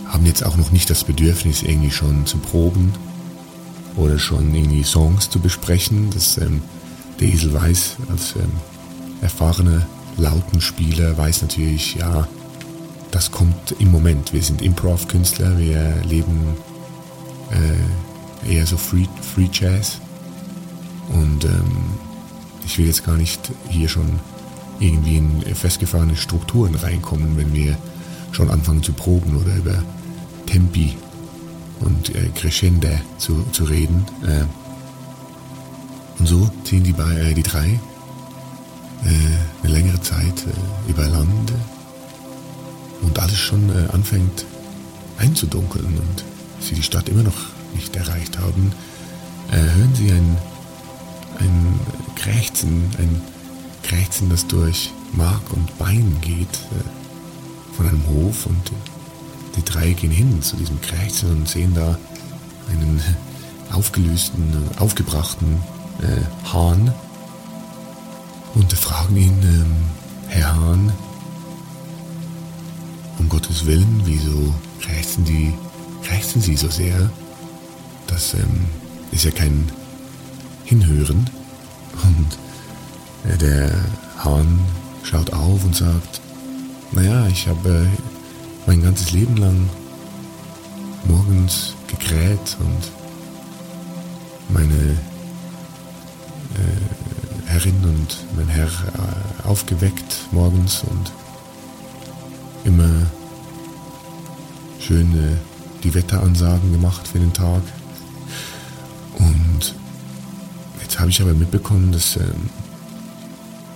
haben 0.07 0.25
jetzt 0.25 0.45
auch 0.45 0.57
noch 0.57 0.71
nicht 0.71 0.89
das 0.89 1.03
Bedürfnis, 1.03 1.63
irgendwie 1.63 1.91
schon 1.91 2.25
zu 2.25 2.37
proben 2.37 2.93
oder 3.95 4.17
schon 4.19 4.53
irgendwie 4.53 4.83
Songs 4.83 5.29
zu 5.29 5.39
besprechen. 5.39 6.09
Das, 6.11 6.37
ähm, 6.37 6.61
der 7.19 7.27
Esel 7.27 7.53
weiß, 7.53 7.97
als 8.09 8.35
ähm, 8.35 8.51
erfahrener 9.21 9.85
Lautenspieler, 10.17 11.17
weiß 11.17 11.41
natürlich, 11.41 11.95
ja, 11.95 12.27
das 13.11 13.31
kommt 13.31 13.75
im 13.79 13.91
Moment. 13.91 14.33
Wir 14.33 14.41
sind 14.41 14.61
Improv-Künstler, 14.61 15.57
wir 15.57 15.95
leben 16.07 16.55
äh, 17.51 17.55
eher 18.47 18.65
so 18.65 18.77
Free, 18.77 19.07
Free 19.21 19.49
Jazz. 19.51 19.99
Und 21.09 21.45
ähm, 21.45 21.71
ich 22.65 22.77
will 22.77 22.87
jetzt 22.87 23.05
gar 23.05 23.15
nicht 23.15 23.51
hier 23.69 23.87
schon 23.87 24.19
irgendwie 24.79 25.17
in 25.17 25.41
festgefahrene 25.55 26.15
Strukturen 26.15 26.75
reinkommen, 26.75 27.37
wenn 27.37 27.53
wir 27.53 27.77
schon 28.31 28.49
anfangen 28.49 28.83
zu 28.83 28.93
proben 28.93 29.35
oder 29.37 29.55
über 29.55 29.83
Tempi 30.45 30.95
und 31.79 32.13
äh, 32.15 32.29
Crescende 32.35 33.01
zu, 33.17 33.45
zu 33.51 33.63
reden. 33.63 34.05
Äh, 34.23 34.45
und 36.19 36.27
so 36.27 36.49
ziehen 36.63 36.83
die, 36.83 36.91
äh, 36.91 37.33
die 37.33 37.43
drei 37.43 37.79
äh, 39.05 39.63
eine 39.63 39.73
längere 39.73 40.01
Zeit 40.01 40.45
äh, 40.45 40.89
über 40.89 41.07
Land 41.07 41.53
und 43.01 43.17
alles 43.19 43.37
schon 43.37 43.69
äh, 43.69 43.91
anfängt 43.93 44.45
einzudunkeln 45.17 45.85
und 45.85 46.23
sie 46.59 46.75
die 46.75 46.83
Stadt 46.83 47.09
immer 47.09 47.23
noch 47.23 47.56
nicht 47.77 47.95
erreicht 47.95 48.37
haben, 48.37 48.71
hören 49.49 49.95
sie 49.95 50.11
ein, 50.11 50.37
ein 51.39 51.79
Krächzen, 52.15 52.83
ein 52.97 53.21
Krächzen, 53.83 54.29
das 54.29 54.45
durch 54.47 54.91
Mark 55.13 55.53
und 55.53 55.77
Bein 55.77 56.17
geht 56.21 56.59
von 57.75 57.87
einem 57.87 58.05
Hof 58.07 58.45
und 58.45 58.71
die 59.55 59.63
drei 59.63 59.91
gehen 59.91 60.11
hin 60.11 60.41
zu 60.41 60.57
diesem 60.57 60.81
Krächzen 60.81 61.31
und 61.31 61.47
sehen 61.47 61.73
da 61.73 61.97
einen 62.69 63.01
aufgelösten, 63.71 64.53
aufgebrachten 64.79 65.61
äh, 66.01 66.47
Hahn 66.51 66.93
und 68.55 68.73
fragen 68.73 69.15
ihn, 69.17 69.39
ähm, 69.43 69.75
Herr 70.27 70.55
Hahn, 70.55 70.91
um 73.19 73.29
Gottes 73.29 73.65
Willen, 73.65 74.01
wieso 74.05 74.53
krächzen, 74.81 75.25
die, 75.25 75.53
krächzen 76.03 76.41
Sie 76.41 76.55
so 76.55 76.69
sehr? 76.69 77.09
Das 78.07 78.33
ähm, 78.33 78.65
ist 79.11 79.25
ja 79.25 79.31
kein 79.31 79.71
Hinhören. 80.65 81.29
Und 82.03 82.37
äh, 83.31 83.37
der 83.37 83.71
Hahn 84.17 84.59
schaut 85.03 85.31
auf 85.33 85.63
und 85.63 85.75
sagt, 85.75 86.21
naja, 86.91 87.27
ich 87.27 87.47
habe 87.47 87.87
mein 88.65 88.81
ganzes 88.81 89.11
Leben 89.11 89.37
lang 89.37 89.69
morgens 91.05 91.73
gekräht 91.87 92.57
und 92.59 92.91
meine 94.49 94.97
äh, 96.55 97.47
Herrin 97.47 97.83
und 97.83 98.17
mein 98.35 98.47
Herr 98.47 98.67
äh, 98.67 99.47
aufgeweckt 99.47 100.27
morgens 100.31 100.83
und 100.83 101.11
immer 102.65 102.89
schöne 104.79 105.37
die 105.83 105.93
Wetteransagen 105.93 106.71
gemacht 106.71 107.07
für 107.07 107.19
den 107.19 107.33
Tag. 107.33 107.61
Habe 110.97 111.09
ich 111.09 111.21
aber 111.21 111.33
mitbekommen, 111.33 111.91
dass 111.91 112.17
ähm, 112.17 112.49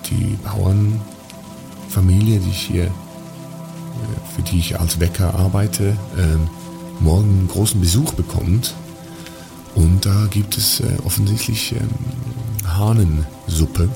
die 0.09 0.37
Bauernfamilie, 0.43 2.39
die 2.39 2.49
ich 2.49 2.61
hier 2.61 2.91
für 4.35 4.41
die 4.41 4.59
ich 4.59 4.79
als 4.79 4.99
Wecker 4.99 5.35
arbeite, 5.35 5.97
ähm, 6.17 6.49
morgen 6.99 7.29
einen 7.29 7.47
großen 7.47 7.79
Besuch 7.79 8.13
bekommt. 8.13 8.73
Und 9.75 10.05
da 10.05 10.27
gibt 10.29 10.57
es 10.57 10.79
äh, 10.79 10.97
offensichtlich 11.05 11.73
ähm, 11.73 11.89
Hahnensuppe. 12.67 13.89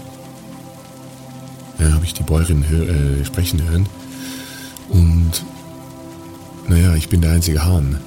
Da 1.77 1.91
habe 1.91 2.05
ich 2.05 2.13
die 2.13 2.23
Bäuerin 2.23 2.67
hör, 2.67 2.87
äh, 2.87 3.25
sprechen 3.25 3.61
hören. 3.61 3.87
Und 4.89 5.43
naja, 6.67 6.95
ich 6.95 7.09
bin 7.09 7.21
der 7.21 7.31
einzige 7.31 7.63
Hahn 7.63 7.99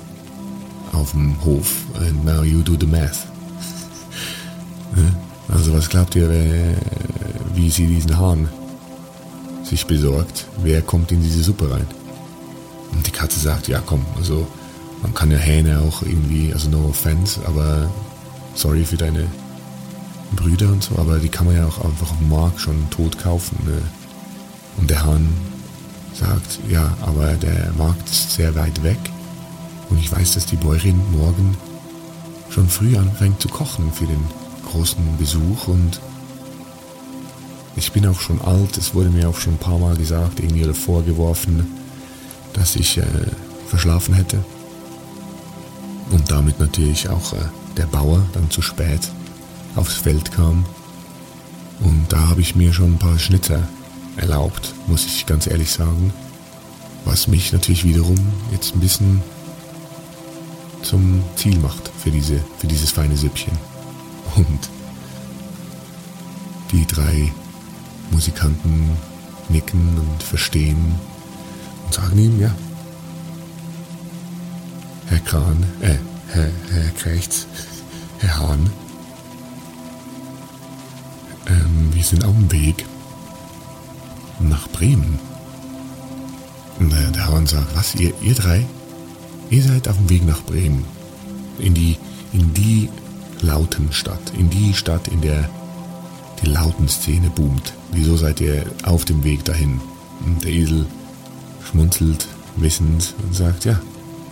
auf 0.93 1.13
dem 1.13 1.43
Hof. 1.45 1.75
And 1.97 2.25
now 2.25 2.43
you 2.43 2.63
do 2.63 2.77
the 2.79 2.87
math. 2.87 3.27
Also 5.49 5.73
was 5.73 5.89
glaubt 5.89 6.15
ihr, 6.15 6.29
wie 7.55 7.71
sie 7.71 7.87
diesen 7.87 8.19
Hahn 8.19 8.49
sich 9.65 9.87
besorgt, 9.87 10.47
wer 10.63 10.83
kommt 10.83 11.13
in 11.13 11.23
diese 11.23 11.43
Suppe 11.43 11.71
rein? 11.71 11.87
Und 12.93 13.07
die 13.07 13.11
Katze 13.11 13.41
sagt, 13.41 13.69
ja 13.69 13.83
komm, 13.85 14.05
also 14.17 14.47
man 15.03 15.15
kann 15.15 15.31
ja 15.31 15.39
Hähne 15.39 15.81
auch 15.81 16.03
irgendwie, 16.03 16.53
also 16.53 16.69
no 16.69 16.89
offense, 16.89 17.41
aber 17.47 17.91
sorry 18.55 18.85
für 18.85 18.97
deine 18.97 19.27
Brüder 20.33 20.69
und 20.69 20.83
so, 20.83 20.99
aber 20.99 21.19
die 21.19 21.29
kann 21.29 21.47
man 21.47 21.57
ja 21.57 21.67
auch 21.67 21.85
einfach 21.85 22.11
auf 22.11 22.19
dem 22.19 22.29
Markt 22.29 22.61
schon 22.61 22.91
tot 22.91 23.19
kaufen. 23.19 23.59
Ne? 23.65 23.81
Und 24.77 24.91
der 24.91 25.05
Hahn 25.05 25.29
sagt, 26.15 26.59
ja, 26.69 26.97
aber 27.01 27.35
der 27.35 27.73
Markt 27.79 28.09
ist 28.11 28.33
sehr 28.33 28.55
weit 28.55 28.83
weg 28.83 28.99
und 29.91 29.99
ich 29.99 30.11
weiß, 30.11 30.35
dass 30.35 30.47
die 30.47 30.57
Bäuerin 30.57 31.01
morgen 31.13 31.57
schon 32.51 32.69
früh 32.69 32.97
anfängt 32.97 33.41
zu 33.41 33.49
kochen 33.49 33.93
für 33.93 34.07
den 34.07 34.25
großen 34.71 35.17
Besuch 35.19 35.69
und 35.69 36.01
ich 37.77 37.93
bin 37.93 38.07
auch 38.07 38.21
schon 38.21 38.41
alt, 38.41 38.77
es 38.77 38.95
wurde 38.95 39.09
mir 39.09 39.29
auch 39.29 39.39
schon 39.39 39.55
ein 39.55 39.59
paar 39.59 39.79
Mal 39.79 39.97
gesagt, 39.97 40.41
irgendwie 40.41 40.65
oder 40.65 40.75
vorgeworfen, 40.75 41.65
dass 42.53 42.77
ich 42.77 42.99
äh, 42.99 43.05
verschlafen 43.69 44.15
hätte. 44.15 44.45
Und 46.11 46.31
damit 46.31 46.59
natürlich 46.59 47.09
auch 47.09 47.33
äh, 47.35 47.37
der 47.77 47.87
Bauer 47.87 48.27
dann 48.33 48.51
zu 48.51 48.63
spät 48.63 49.01
aufs 49.77 49.95
Feld 49.95 50.33
kam. 50.33 50.65
Und 51.81 52.07
da 52.09 52.29
habe 52.29 52.41
ich 52.41 52.57
mir 52.57 52.73
schon 52.73 52.95
ein 52.95 52.99
paar 52.99 53.19
Schnitte 53.19 53.63
erlaubt, 54.17 54.75
muss 54.89 55.07
ich 55.07 55.27
ganz 55.27 55.47
ehrlich 55.47 55.71
sagen. 55.71 56.13
Was 57.05 57.29
mich 57.29 57.53
natürlich 57.53 57.85
wiederum 57.85 58.19
jetzt 58.51 58.75
ein 58.75 58.81
bisschen 58.81 59.23
zum 60.83 61.23
Ziel 61.37 61.59
macht 61.59 61.91
für, 62.03 62.11
diese, 62.11 62.41
für 62.59 62.67
dieses 62.67 62.91
feine 62.91 63.17
Süppchen. 63.17 63.57
Und 64.37 64.69
die 66.73 66.87
drei 66.87 67.33
Musikanten 68.11 68.91
nicken 69.49 69.99
und 69.99 70.23
verstehen 70.23 70.95
und 71.85 71.95
sagen 71.95 72.19
ihm, 72.19 72.41
ja, 72.41 72.55
Herr 75.07 75.21
Kran, 75.21 75.65
äh, 75.81 75.97
Herr, 76.29 76.51
Herr 76.71 76.91
Krechts, 76.91 77.47
Herr 78.19 78.39
Hahn, 78.39 78.71
ähm, 81.47 81.91
wir 81.93 82.05
sind 82.05 82.25
auf 82.25 82.35
dem 82.35 82.53
Weg 82.53 82.85
nach 84.41 84.69
Bremen. 84.69 85.19
Und 86.79 86.93
der, 86.93 87.11
der 87.11 87.27
Hahn 87.27 87.47
sagt, 87.47 87.75
was, 87.75 87.95
ihr, 87.95 88.13
ihr 88.21 88.35
drei? 88.35 88.67
Ihr 89.51 89.63
seid 89.63 89.89
auf 89.89 89.97
dem 89.97 90.11
Weg 90.11 90.27
nach 90.27 90.43
Bremen. 90.43 90.85
In 91.59 91.75
die, 91.75 91.97
in 92.33 92.53
die 92.55 92.89
lauten 93.41 93.93
Stadt. 93.93 94.33
In 94.37 94.51
die 94.51 94.75
Stadt, 94.75 95.09
in 95.09 95.21
der 95.21 95.49
die 96.43 96.47
lauten 96.47 96.89
Szene 96.89 97.31
boomt. 97.31 97.75
Wieso 97.93 98.17
seid 98.17 98.41
ihr 98.41 98.65
auf 98.85 99.05
dem 99.05 99.25
Weg 99.25 99.45
dahin? 99.45 99.81
Und 100.25 100.45
der 100.45 100.53
Esel 100.53 100.87
schmunzelt 101.65 102.29
wissend 102.57 103.15
und 103.23 103.35
sagt, 103.35 103.65
ja, 103.65 103.81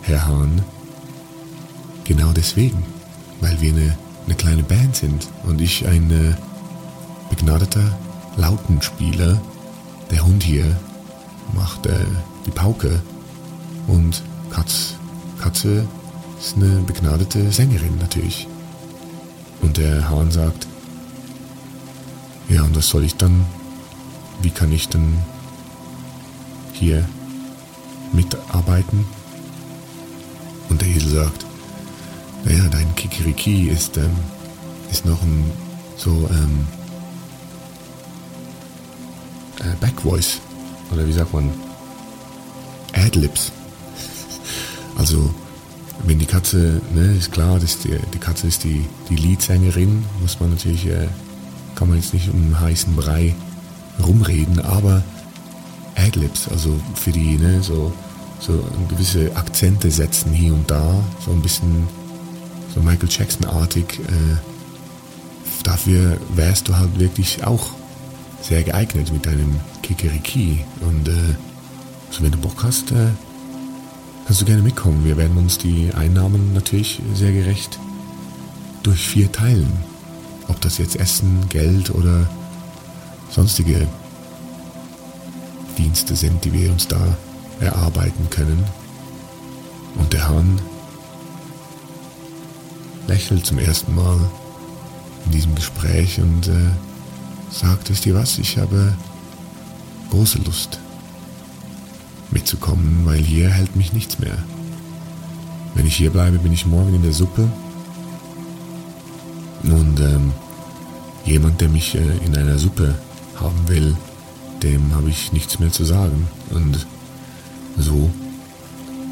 Herr 0.03 0.27
Hahn, 0.27 0.63
genau 2.05 2.33
deswegen, 2.33 2.83
weil 3.41 3.61
wir 3.61 3.73
eine, 3.73 3.97
eine 4.27 4.35
kleine 4.35 4.63
Band 4.63 4.97
sind 4.97 5.29
und 5.45 5.61
ich 5.61 5.87
ein 5.87 6.11
äh, 6.11 6.35
begnadeter 7.31 7.99
Lautenspieler, 8.37 9.41
der 10.11 10.25
Hund 10.25 10.43
hier 10.43 10.77
macht 11.55 11.87
äh, 11.87 12.05
die 12.47 12.51
Pauke 12.51 13.01
und 13.87 14.23
Katz, 14.51 14.95
Katze 15.41 15.87
ist 16.39 16.57
eine 16.57 16.81
begnadete 16.83 17.51
Sängerin 17.51 17.99
natürlich. 17.99 18.47
Und 19.67 19.79
der 19.79 20.09
Hahn 20.09 20.31
sagt, 20.31 20.69
ja, 22.49 22.63
und 22.63 22.77
was 22.77 22.89
soll 22.89 23.03
ich 23.03 23.17
dann, 23.17 23.45
wie 24.41 24.51
kann 24.51 24.71
ich 24.71 24.89
denn 24.89 25.19
hier 26.73 27.05
mitarbeiten? 28.13 29.05
Und 30.69 30.81
der 30.81 30.89
Esel 30.89 31.09
sagt, 31.09 31.45
naja, 32.45 32.63
dein 32.71 32.95
Kikiriki 32.95 33.69
ist, 33.69 33.97
ähm, 33.97 34.17
ist 34.93 35.05
noch 35.05 35.21
ein 35.21 35.51
so 35.97 36.29
ähm, 36.31 36.69
äh, 39.59 39.75
Backvoice. 39.81 40.39
Oder 40.93 41.09
wie 41.09 41.13
sagt 41.13 41.33
man? 41.35 41.51
Adlibs. 42.93 43.51
Also, 44.97 45.35
wenn 46.05 46.19
die 46.19 46.27
Katze, 46.27 46.81
ne, 46.95 47.15
ist 47.17 47.33
klar, 47.33 47.59
dass 47.59 47.79
die, 47.79 47.99
die 48.13 48.19
Katze 48.19 48.47
ist 48.47 48.65
die, 48.65 48.85
die 49.09 49.17
Leadsängerin, 49.17 50.05
muss 50.21 50.39
man 50.41 50.51
natürlich, 50.51 50.87
äh, 50.87 51.09
kann 51.75 51.89
man 51.89 51.99
jetzt 51.99 52.15
nicht 52.15 52.29
um 52.29 52.59
heißen 52.59 52.95
Brei 52.95 53.35
rumreden, 54.05 54.61
aber 54.61 55.03
Adlibs, 55.95 56.49
also 56.49 56.79
für 56.95 57.13
die, 57.13 57.39
ne, 57.39 57.63
so, 57.63 57.93
so 58.39 58.65
gewisse 58.89 59.35
Akzente 59.37 59.91
setzen 59.91 60.33
hier 60.33 60.55
und 60.55 60.71
da, 60.71 61.03
so 61.25 61.33
ein 61.33 61.43
bisschen 61.43 61.89
so 62.75 62.81
Michael 62.81 63.09
Jackson-artig, 63.11 64.01
äh, 64.01 64.37
dafür 65.65 66.19
wärst 66.35 66.69
du 66.69 66.77
halt 66.77 66.99
wirklich 66.99 67.45
auch 67.45 67.71
sehr 68.43 68.63
geeignet 68.63 69.13
mit 69.13 69.27
deinem 69.27 69.59
Kikeriki. 69.83 70.65
Und 70.81 71.09
äh, 71.09 71.13
also 72.09 72.23
wenn 72.23 72.31
du 72.31 72.39
Bock 72.39 72.63
hast, 72.63 72.93
äh, 72.93 73.09
kannst 74.27 74.41
du 74.41 74.45
gerne 74.45 74.63
mitkommen. 74.63 75.05
Wir 75.05 75.17
werden 75.17 75.37
uns 75.37 75.57
die 75.57 75.93
Einnahmen 75.95 76.53
natürlich 76.53 77.01
sehr 77.15 77.33
gerecht 77.33 77.79
durch 78.83 79.07
vier 79.07 79.31
teilen. 79.31 79.73
Ob 80.49 80.61
das 80.61 80.79
jetzt 80.79 80.97
Essen, 80.97 81.49
Geld 81.49 81.91
oder 81.91 82.29
sonstige 83.31 83.87
Dienste 85.79 86.17
sind, 86.17 86.45
die 86.45 86.53
wir 86.53 86.73
uns 86.73 86.89
da 86.89 87.17
erarbeiten 87.61 88.29
können. 88.31 88.65
Und 89.97 90.13
der 90.13 90.29
Hahn 90.29 90.61
lächelt 93.07 93.47
zum 93.47 93.59
ersten 93.59 93.95
Mal 93.95 94.19
in 95.27 95.33
diesem 95.33 95.55
Gespräch 95.55 96.21
und 96.21 96.49
äh, 96.49 96.71
sagt, 97.51 97.91
wisst 97.91 98.07
ihr 98.07 98.15
was, 98.15 98.39
ich 98.39 98.59
habe 98.59 98.93
große 100.11 100.39
Lust 100.39 100.81
mitzukommen, 102.31 103.03
weil 103.05 103.19
hier 103.19 103.51
hält 103.51 103.77
mich 103.77 103.93
nichts 103.93 104.19
mehr. 104.19 104.37
Wenn 105.75 105.87
ich 105.87 105.97
hier 105.97 106.11
bleibe, 106.11 106.39
bin 106.39 106.53
ich 106.53 106.67
morgen 106.67 106.95
in 106.95 107.03
der 107.03 107.13
Suppe 107.13 107.51
und 109.63 110.01
ähm, 110.01 110.33
jemand, 111.25 111.61
der 111.61 111.69
mich 111.69 111.95
äh, 111.95 112.25
in 112.25 112.37
einer 112.37 112.59
Suppe 112.59 112.95
haben 113.35 113.69
will, 113.69 113.97
dem 114.63 114.95
habe 114.95 115.11
ich 115.11 115.33
nichts 115.33 115.59
mehr 115.59 115.71
zu 115.71 115.85
sagen. 115.85 116.29
Und 116.51 116.87
so 117.77 118.11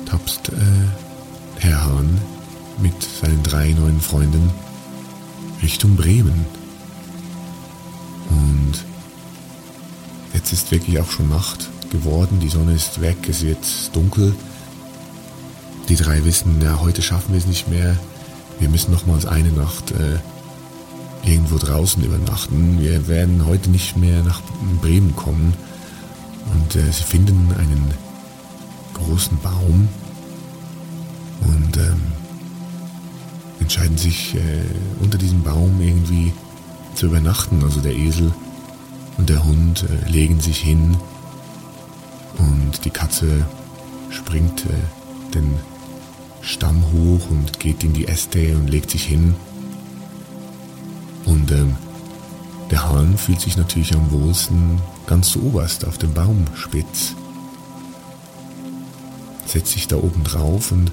tapst 0.06 0.48
äh, 0.50 1.60
Herr 1.60 1.84
Hahn 1.84 2.18
mit 2.78 2.94
seinen 3.02 3.42
drei 3.42 3.70
neuen 3.72 4.00
Freunden 4.00 4.50
Richtung 5.62 5.96
Bremen. 5.96 6.46
Und 8.30 8.84
jetzt 10.32 10.52
ist 10.52 10.70
wirklich 10.70 10.98
auch 11.00 11.10
schon 11.10 11.28
Nacht 11.28 11.68
geworden, 11.94 12.40
die 12.40 12.48
Sonne 12.48 12.72
ist 12.74 13.00
weg, 13.00 13.16
es 13.28 13.42
wird 13.42 13.64
dunkel. 13.92 14.34
Die 15.88 15.96
drei 15.96 16.24
wissen, 16.24 16.60
ja, 16.60 16.80
heute 16.80 17.02
schaffen 17.02 17.32
wir 17.32 17.38
es 17.38 17.46
nicht 17.46 17.68
mehr. 17.68 17.96
Wir 18.58 18.68
müssen 18.68 18.92
nochmals 18.92 19.26
eine 19.26 19.52
Nacht 19.52 19.92
äh, 19.92 20.18
irgendwo 21.28 21.56
draußen 21.56 22.02
übernachten. 22.02 22.80
Wir 22.80 23.06
werden 23.06 23.46
heute 23.46 23.70
nicht 23.70 23.96
mehr 23.96 24.22
nach 24.22 24.40
Bremen 24.80 25.14
kommen. 25.14 25.54
Und 26.52 26.76
äh, 26.76 26.90
sie 26.90 27.04
finden 27.04 27.52
einen 27.58 27.94
großen 28.94 29.38
Baum 29.38 29.88
und 31.42 31.76
ähm, 31.76 32.02
entscheiden 33.60 33.98
sich 33.98 34.34
äh, 34.34 34.40
unter 35.00 35.18
diesem 35.18 35.42
Baum 35.42 35.80
irgendwie 35.80 36.32
zu 36.94 37.06
übernachten. 37.06 37.62
Also 37.62 37.80
der 37.80 37.94
Esel 37.94 38.32
und 39.18 39.28
der 39.28 39.44
Hund 39.44 39.84
äh, 39.84 40.10
legen 40.10 40.40
sich 40.40 40.58
hin 40.58 40.96
und 42.38 42.84
die 42.84 42.90
Katze 42.90 43.44
springt 44.10 44.64
äh, 44.66 45.34
den 45.34 45.54
Stamm 46.42 46.82
hoch 46.92 47.30
und 47.30 47.58
geht 47.58 47.84
in 47.84 47.92
die 47.92 48.06
Äste 48.06 48.56
und 48.56 48.68
legt 48.68 48.90
sich 48.90 49.04
hin. 49.04 49.34
Und 51.24 51.50
ähm, 51.52 51.76
der 52.70 52.88
Hahn 52.88 53.16
fühlt 53.16 53.40
sich 53.40 53.56
natürlich 53.56 53.94
am 53.94 54.10
wohlsten 54.10 54.80
ganz 55.06 55.30
zu 55.30 55.42
oberst 55.42 55.86
auf 55.86 55.98
dem 55.98 56.12
Baumspitz. 56.12 57.14
Setzt 59.46 59.72
sich 59.72 59.86
da 59.86 59.96
oben 59.96 60.24
drauf 60.24 60.72
und 60.72 60.90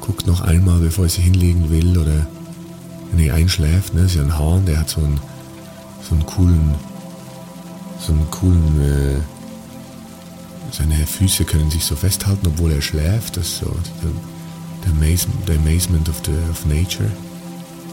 guckt 0.00 0.26
noch 0.26 0.40
einmal, 0.40 0.78
bevor 0.78 1.06
er 1.06 1.10
sich 1.10 1.24
hinlegen 1.24 1.70
will 1.70 1.98
oder 1.98 2.26
wenn 3.10 3.24
er 3.24 3.34
einschläft. 3.34 3.94
Ne? 3.94 4.02
ist 4.02 4.14
ja 4.14 4.22
ein 4.22 4.38
Hahn, 4.38 4.66
der 4.66 4.80
hat 4.80 4.90
so 4.90 5.00
einen, 5.00 5.20
so 6.08 6.14
einen 6.14 6.26
coolen, 6.26 6.74
so 7.98 8.12
einen 8.12 8.30
coolen, 8.30 8.80
äh, 8.80 9.35
seine 10.72 11.06
Füße 11.06 11.44
können 11.44 11.70
sich 11.70 11.84
so 11.84 11.96
festhalten, 11.96 12.46
obwohl 12.46 12.72
er 12.72 12.82
schläft. 12.82 13.36
Das 13.36 13.46
ist 13.46 13.58
so 13.58 13.76
der, 14.02 14.10
der 15.46 15.56
Amazement 15.56 16.08
of, 16.08 16.22
the, 16.24 16.32
of 16.50 16.66
Nature. 16.66 17.10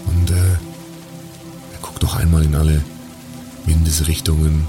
Und 0.06 0.32
äh, 0.32 0.36
er 0.36 1.80
guckt 1.82 2.02
noch 2.02 2.16
einmal 2.16 2.44
in 2.44 2.56
alle 2.56 2.84
Windesrichtungen 3.66 4.68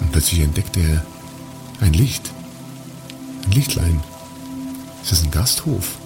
und 0.00 0.12
plötzlich 0.12 0.40
entdeckt 0.40 0.76
er 0.76 1.04
ein 1.80 1.92
Licht. 1.92 2.30
Ein 3.44 3.52
Lichtlein. 3.52 4.00
Ist 5.02 5.12
das 5.12 5.22
ein 5.22 5.30
Gasthof? 5.30 5.98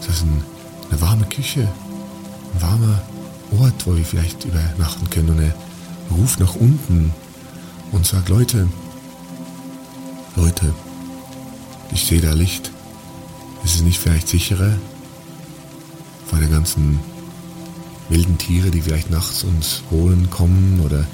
Ist 0.00 0.08
das 0.08 0.22
ein, 0.22 0.42
eine 0.90 1.00
warme 1.00 1.24
Küche? 1.26 1.68
Ein 2.54 2.62
warmer 2.62 3.02
Ort, 3.58 3.86
wo 3.86 3.96
wir 3.96 4.04
vielleicht 4.04 4.44
übernachten 4.44 5.08
können? 5.10 5.30
Und 5.30 5.40
er 5.40 5.54
ruft 6.10 6.40
nach 6.40 6.54
unten 6.54 7.12
und 7.92 8.06
sagt, 8.06 8.28
Leute, 8.28 8.68
Leute, 10.36 10.72
ich 11.92 12.06
sehe 12.06 12.20
da 12.20 12.32
Licht. 12.32 12.70
Ist 13.64 13.74
es 13.74 13.82
nicht 13.82 13.98
vielleicht 13.98 14.28
sicherer 14.28 14.74
vor 16.26 16.38
der 16.38 16.48
ganzen 16.48 17.00
wilden 18.08 18.38
Tiere, 18.38 18.70
die 18.70 18.80
vielleicht 18.80 19.10
nachts 19.10 19.44
uns 19.44 19.82
holen 19.90 20.30
kommen 20.30 20.80
oder 20.84 21.04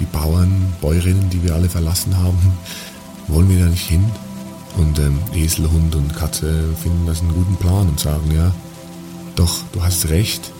die 0.00 0.06
Bauern, 0.06 0.74
Bäuerinnen, 0.80 1.30
die 1.30 1.42
wir 1.42 1.54
alle 1.54 1.68
verlassen 1.68 2.16
haben? 2.16 2.52
Wollen 3.28 3.48
wir 3.48 3.64
da 3.64 3.70
nicht 3.70 3.88
hin? 3.88 4.04
Und 4.76 4.98
ähm, 4.98 5.18
Esel, 5.34 5.70
Hund 5.70 5.94
und 5.94 6.14
Katze 6.14 6.74
finden 6.82 7.06
das 7.06 7.20
einen 7.20 7.32
guten 7.32 7.56
Plan 7.56 7.88
und 7.88 8.00
sagen, 8.00 8.30
ja, 8.34 8.52
doch, 9.34 9.62
du 9.72 9.82
hast 9.82 10.08
recht, 10.08 10.50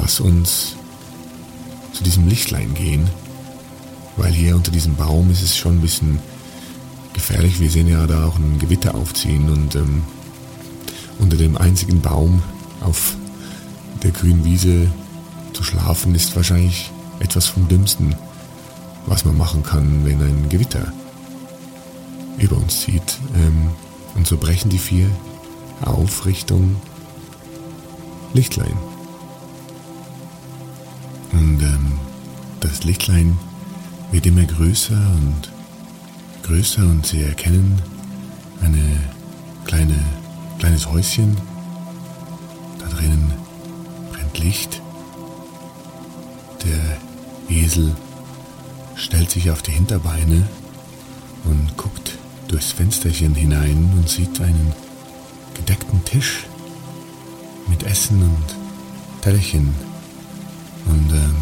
lass 0.00 0.20
uns 0.20 0.76
zu 1.92 2.04
diesem 2.04 2.28
Lichtlein 2.28 2.74
gehen, 2.74 3.08
weil 4.16 4.32
hier 4.32 4.56
unter 4.56 4.70
diesem 4.70 4.96
Baum 4.96 5.30
ist 5.30 5.42
es 5.42 5.56
schon 5.56 5.78
ein 5.78 5.80
bisschen 5.80 6.18
gefährlich. 7.12 7.60
Wir 7.60 7.70
sehen 7.70 7.88
ja 7.88 8.06
da 8.06 8.26
auch 8.26 8.36
ein 8.36 8.58
Gewitter 8.58 8.94
aufziehen 8.94 9.50
und 9.50 9.74
ähm, 9.74 10.02
unter 11.18 11.36
dem 11.36 11.56
einzigen 11.56 12.00
Baum 12.00 12.42
auf 12.80 13.16
der 14.02 14.10
grünen 14.10 14.44
Wiese 14.44 14.90
zu 15.52 15.62
schlafen 15.62 16.14
ist 16.14 16.34
wahrscheinlich 16.36 16.90
etwas 17.18 17.46
vom 17.46 17.68
Dümmsten, 17.68 18.14
was 19.06 19.24
man 19.24 19.36
machen 19.36 19.62
kann, 19.62 20.04
wenn 20.04 20.20
ein 20.22 20.48
Gewitter 20.48 20.92
über 22.38 22.56
uns 22.56 22.80
zieht. 22.80 23.18
Ähm, 23.34 23.70
und 24.14 24.26
so 24.26 24.36
brechen 24.36 24.70
die 24.70 24.78
vier 24.78 25.06
auf 25.82 26.24
Richtung 26.26 26.76
Lichtlein. 28.32 28.72
Und 31.32 31.62
ähm, 31.62 31.92
das 32.60 32.84
Lichtlein 32.84 33.38
wird 34.10 34.26
immer 34.26 34.44
größer 34.44 34.94
und 34.96 35.50
größer 36.42 36.82
und 36.82 37.06
sie 37.06 37.22
erkennen 37.22 37.80
eine 38.62 39.00
kleine, 39.64 39.94
kleines 40.58 40.90
Häuschen. 40.90 41.36
Da 42.78 42.86
drinnen 42.88 43.32
brennt 44.12 44.38
Licht. 44.38 44.82
Der 46.64 47.56
Esel 47.56 47.94
stellt 48.96 49.30
sich 49.30 49.50
auf 49.50 49.62
die 49.62 49.72
Hinterbeine 49.72 50.46
und 51.44 51.76
guckt 51.76 52.18
durchs 52.48 52.72
Fensterchen 52.72 53.34
hinein 53.34 53.92
und 53.96 54.08
sieht 54.08 54.40
einen 54.40 54.72
gedeckten 55.54 56.04
Tisch 56.04 56.46
mit 57.68 57.84
Essen 57.84 58.20
und 58.22 59.22
Tellerchen 59.22 59.72
und 60.86 61.12
ähm, 61.12 61.36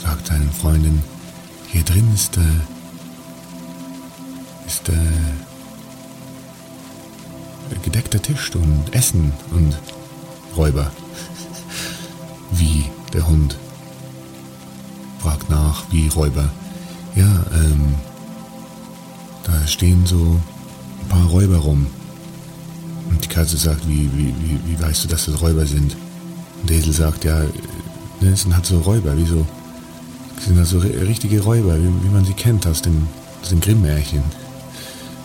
sagt 0.00 0.28
seinen 0.28 0.50
Freundin, 0.52 1.02
hier 1.68 1.82
drin 1.82 2.12
ist, 2.14 2.36
äh, 2.36 2.40
ist 4.66 4.88
äh, 4.88 4.92
gedeckter 7.82 8.20
Tisch 8.20 8.54
und 8.54 8.94
Essen 8.94 9.32
und 9.52 9.76
Räuber. 10.56 10.90
Wie 12.52 12.86
der 13.12 13.26
Hund 13.28 13.56
fragt 15.20 15.50
nach, 15.50 15.84
wie 15.90 16.06
Räuber. 16.08 16.48
Ja, 17.16 17.44
ähm, 17.52 17.94
da 19.42 19.66
stehen 19.66 20.06
so 20.06 20.40
ein 21.02 21.08
paar 21.08 21.26
Räuber 21.26 21.56
rum. 21.56 21.86
Und 23.10 23.24
die 23.24 23.28
Katze 23.28 23.56
sagt, 23.56 23.88
wie, 23.88 24.08
wie, 24.14 24.34
wie, 24.38 24.60
wie 24.66 24.80
weißt 24.80 25.04
du, 25.04 25.08
dass 25.08 25.26
das 25.26 25.40
Räuber 25.40 25.66
sind? 25.66 25.96
Und 26.60 26.70
der 26.70 26.76
Esel 26.76 26.92
sagt, 26.92 27.24
ja, 27.24 27.40
ne, 28.20 28.28
es 28.32 28.42
sind 28.42 28.54
halt 28.54 28.66
so 28.66 28.78
Räuber, 28.78 29.16
wie 29.16 29.26
so, 29.26 29.40
es 29.40 29.55
sind 30.46 30.58
halt 30.58 30.68
so 30.68 30.78
richtige 30.78 31.40
Räuber, 31.42 31.76
wie, 31.76 32.04
wie 32.04 32.08
man 32.12 32.24
sie 32.24 32.32
kennt 32.32 32.66
aus 32.66 32.80
den, 32.80 33.08
aus 33.42 33.48
den 33.48 33.60
Grimm-Märchen. 33.60 34.22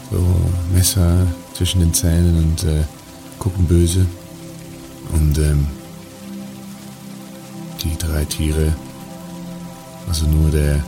So 0.09 0.25
Messer 0.73 1.27
zwischen 1.53 1.79
den 1.79 1.93
Zähnen 1.93 2.37
und 2.37 2.63
äh, 2.63 2.83
gucken 3.37 3.65
böse. 3.65 4.05
Und 5.13 5.37
ähm, 5.37 5.67
die 7.83 7.95
drei 7.97 8.25
Tiere, 8.25 8.73
also 10.07 10.25
nur 10.27 10.49
der, 10.49 10.83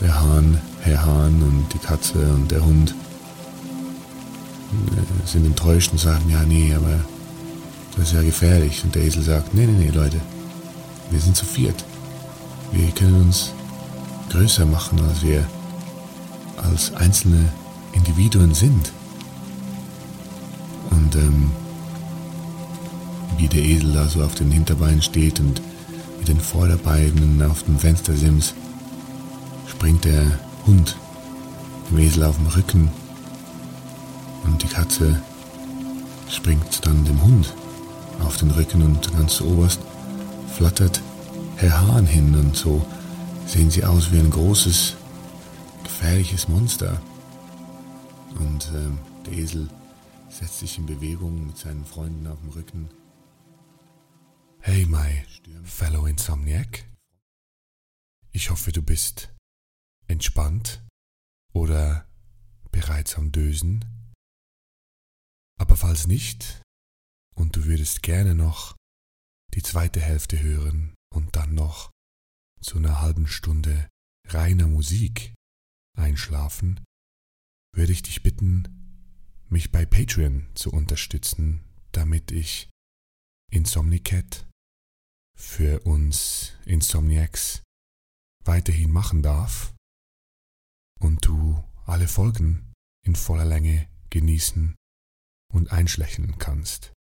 der 0.00 0.20
Hahn, 0.20 0.60
Herr 0.82 1.04
Hahn 1.04 1.42
und 1.42 1.66
die 1.74 1.78
Katze 1.78 2.18
und 2.34 2.50
der 2.50 2.64
Hund, 2.64 2.94
äh, 4.72 5.26
sind 5.26 5.46
enttäuscht 5.46 5.90
und 5.90 5.98
sagen, 5.98 6.30
ja, 6.30 6.44
nee, 6.44 6.72
aber 6.74 7.00
das 7.96 8.08
ist 8.08 8.14
ja 8.14 8.22
gefährlich. 8.22 8.84
Und 8.84 8.94
der 8.94 9.02
Esel 9.02 9.22
sagt, 9.22 9.52
nee, 9.52 9.66
nee, 9.66 9.86
nee, 9.86 9.90
Leute, 9.90 10.20
wir 11.10 11.18
sind 11.18 11.36
zu 11.36 11.44
viert. 11.44 11.84
Wir 12.72 12.90
können 12.92 13.22
uns 13.22 13.52
größer 14.30 14.66
machen, 14.66 15.00
als 15.00 15.22
wir 15.22 15.46
als 16.56 16.94
einzelne 16.94 17.52
Individuen 17.92 18.54
sind. 18.54 18.92
Und 20.90 21.14
ähm, 21.16 21.50
wie 23.36 23.48
der 23.48 23.62
Esel 23.62 23.92
da 23.92 24.06
so 24.06 24.22
auf 24.22 24.34
den 24.34 24.50
Hinterbeinen 24.50 25.02
steht 25.02 25.40
und 25.40 25.62
mit 26.18 26.28
den 26.28 26.40
Vorderbeinen 26.40 27.42
auf 27.42 27.62
dem 27.62 27.78
Fenstersims, 27.78 28.54
springt 29.66 30.04
der 30.04 30.38
Hund 30.66 30.96
dem 31.90 31.98
Esel 31.98 32.24
auf 32.24 32.36
den 32.36 32.48
Rücken 32.48 32.90
und 34.44 34.62
die 34.62 34.66
Katze 34.66 35.22
springt 36.28 36.84
dann 36.84 37.04
dem 37.04 37.22
Hund 37.22 37.54
auf 38.24 38.36
den 38.36 38.50
Rücken 38.50 38.82
und 38.82 39.16
ganz 39.16 39.40
oberst 39.40 39.80
flattert 40.56 41.00
Herr 41.60 41.76
Hahn 41.80 42.06
hin 42.06 42.36
und 42.36 42.54
so 42.54 42.86
sehen 43.44 43.68
sie 43.68 43.84
aus 43.84 44.12
wie 44.12 44.20
ein 44.20 44.30
großes, 44.30 44.94
gefährliches 45.82 46.46
Monster. 46.46 47.02
Und 48.36 48.70
ähm, 48.76 48.96
der 49.26 49.32
Esel 49.32 49.68
setzt 50.28 50.60
sich 50.60 50.78
in 50.78 50.86
Bewegung 50.86 51.48
mit 51.48 51.58
seinen 51.58 51.84
Freunden 51.84 52.28
auf 52.28 52.38
dem 52.38 52.50
Rücken. 52.50 52.88
Hey, 54.60 54.86
my 54.86 55.24
fellow 55.64 56.06
Insomniac. 56.06 56.84
Ich 58.30 58.50
hoffe, 58.50 58.70
du 58.70 58.80
bist 58.80 59.34
entspannt 60.06 60.86
oder 61.52 62.06
bereits 62.70 63.16
am 63.16 63.32
Dösen. 63.32 63.84
Aber 65.58 65.76
falls 65.76 66.06
nicht 66.06 66.62
und 67.34 67.56
du 67.56 67.64
würdest 67.64 68.04
gerne 68.04 68.36
noch 68.36 68.76
die 69.54 69.62
zweite 69.62 70.00
Hälfte 70.00 70.40
hören 70.40 70.94
und 71.14 71.36
dann 71.36 71.54
noch 71.54 71.90
zu 72.60 72.76
einer 72.78 73.00
halben 73.00 73.26
Stunde 73.26 73.88
reiner 74.26 74.66
Musik 74.66 75.34
einschlafen, 75.96 76.84
würde 77.74 77.92
ich 77.92 78.02
dich 78.02 78.22
bitten, 78.22 79.44
mich 79.48 79.72
bei 79.72 79.86
Patreon 79.86 80.48
zu 80.54 80.70
unterstützen, 80.70 81.64
damit 81.92 82.30
ich 82.30 82.68
Insomnicat 83.50 84.48
für 85.36 85.80
uns 85.80 86.52
Insomniacs 86.64 87.62
weiterhin 88.44 88.90
machen 88.90 89.22
darf 89.22 89.74
und 91.00 91.24
du 91.24 91.62
alle 91.86 92.08
Folgen 92.08 92.72
in 93.04 93.14
voller 93.14 93.44
Länge 93.44 93.88
genießen 94.10 94.74
und 95.52 95.70
einschlächern 95.70 96.38
kannst. 96.38 96.92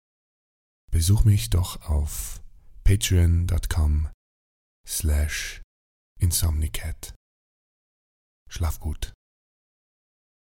Besuch 0.91 1.25
mich 1.25 1.49
doch 1.49 1.81
auf 1.89 2.41
patreon.com 2.87 4.07
slash 4.87 5.59
insomnicat. 6.21 7.13
Schlaf 8.49 8.79
gut. 8.79 9.11